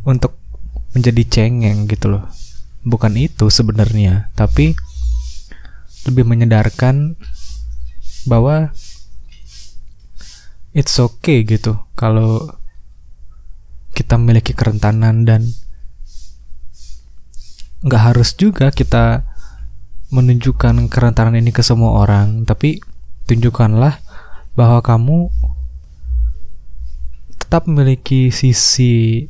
untuk 0.04 0.36
menjadi 0.92 1.22
cengeng 1.28 1.88
gitu 1.88 2.12
loh. 2.12 2.24
Bukan 2.84 3.16
itu 3.20 3.52
sebenarnya, 3.52 4.32
tapi 4.32 4.72
lebih 6.08 6.24
menyadarkan 6.24 7.18
bahwa 8.24 8.72
it's 10.72 10.96
okay 11.00 11.44
gitu 11.44 11.80
kalau 11.98 12.48
kita 13.92 14.14
memiliki 14.14 14.54
kerentanan 14.54 15.26
dan 15.26 15.42
nggak 17.82 18.02
harus 18.14 18.34
juga 18.34 18.70
kita 18.70 19.26
menunjukkan 20.08 20.88
kerentanan 20.88 21.36
ini 21.36 21.52
ke 21.52 21.60
semua 21.60 22.00
orang, 22.00 22.48
tapi 22.48 22.80
tunjukkanlah 23.28 24.00
bahwa 24.56 24.80
kamu 24.80 25.28
tetap 27.48 27.64
memiliki 27.64 28.28
sisi 28.28 29.24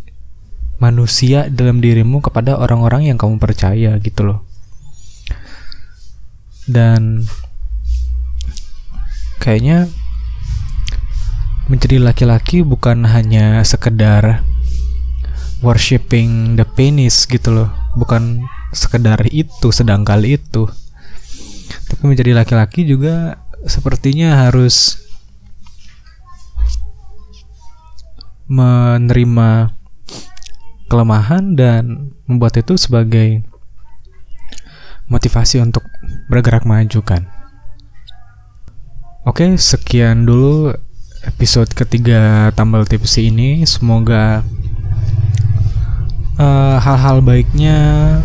manusia 0.82 1.46
dalam 1.46 1.78
dirimu 1.78 2.18
kepada 2.18 2.58
orang-orang 2.58 3.06
yang 3.06 3.14
kamu 3.14 3.38
percaya 3.38 3.94
gitu 4.02 4.26
loh. 4.26 4.42
Dan 6.66 7.22
kayaknya 9.38 9.86
menjadi 11.70 12.02
laki-laki 12.02 12.66
bukan 12.66 13.06
hanya 13.06 13.62
sekedar 13.62 14.42
worshipping 15.62 16.58
the 16.58 16.66
penis 16.66 17.22
gitu 17.22 17.54
loh, 17.54 17.70
bukan 17.94 18.42
sekedar 18.74 19.30
itu 19.30 19.70
sedangkal 19.70 20.26
itu. 20.26 20.66
Tapi 21.86 22.02
menjadi 22.02 22.34
laki-laki 22.34 22.82
juga 22.82 23.46
sepertinya 23.62 24.42
harus 24.42 25.06
menerima 28.48 29.76
kelemahan 30.88 31.52
dan 31.52 32.16
membuat 32.24 32.56
itu 32.56 32.80
sebagai 32.80 33.44
motivasi 35.08 35.60
untuk 35.60 35.84
bergerak 36.32 36.64
maju 36.64 37.00
kan. 37.04 37.28
Oke, 39.28 39.60
sekian 39.60 40.24
dulu 40.24 40.72
episode 41.28 41.68
ketiga 41.76 42.48
Tambal 42.56 42.88
Tips 42.88 43.20
ini. 43.20 43.60
Semoga 43.68 44.40
eh, 46.40 46.76
hal-hal 46.80 47.20
uh, 47.20 47.24
baiknya 47.24 47.78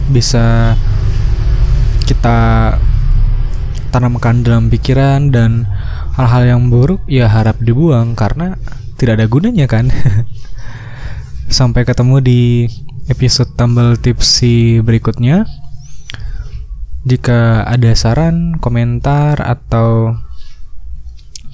bisa 0.08 0.76
kita 2.08 2.76
tanamkan 3.92 4.44
dalam 4.44 4.72
pikiran 4.72 5.32
dan 5.32 5.68
hal-hal 6.16 6.44
yang 6.56 6.62
buruk 6.72 7.04
ya 7.08 7.28
harap 7.28 7.60
dibuang 7.60 8.16
karena 8.16 8.56
tidak 9.04 9.20
ada 9.20 9.28
gunanya 9.28 9.68
kan 9.68 9.92
sampai 11.60 11.84
ketemu 11.84 12.24
di 12.24 12.42
episode 13.12 13.52
tambal 13.60 14.00
tipsi 14.00 14.80
berikutnya 14.80 15.44
jika 17.04 17.68
ada 17.68 17.92
saran 18.00 18.56
komentar 18.64 19.44
atau 19.44 20.16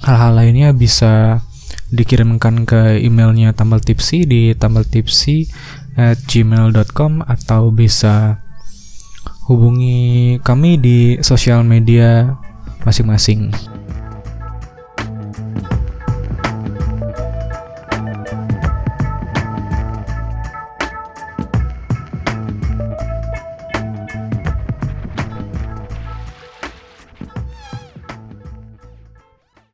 hal-hal 0.06 0.38
lainnya 0.38 0.70
bisa 0.70 1.42
dikirimkan 1.90 2.70
ke 2.70 3.02
emailnya 3.02 3.50
tambal 3.50 3.82
tipsi 3.82 4.22
di 4.30 4.54
tambaltipsi 4.54 5.50
at 5.98 6.22
gmail.com 6.22 7.26
atau 7.26 7.74
bisa 7.74 8.46
hubungi 9.50 10.38
kami 10.46 10.78
di 10.78 11.18
sosial 11.18 11.66
media 11.66 12.38
masing-masing. 12.86 13.50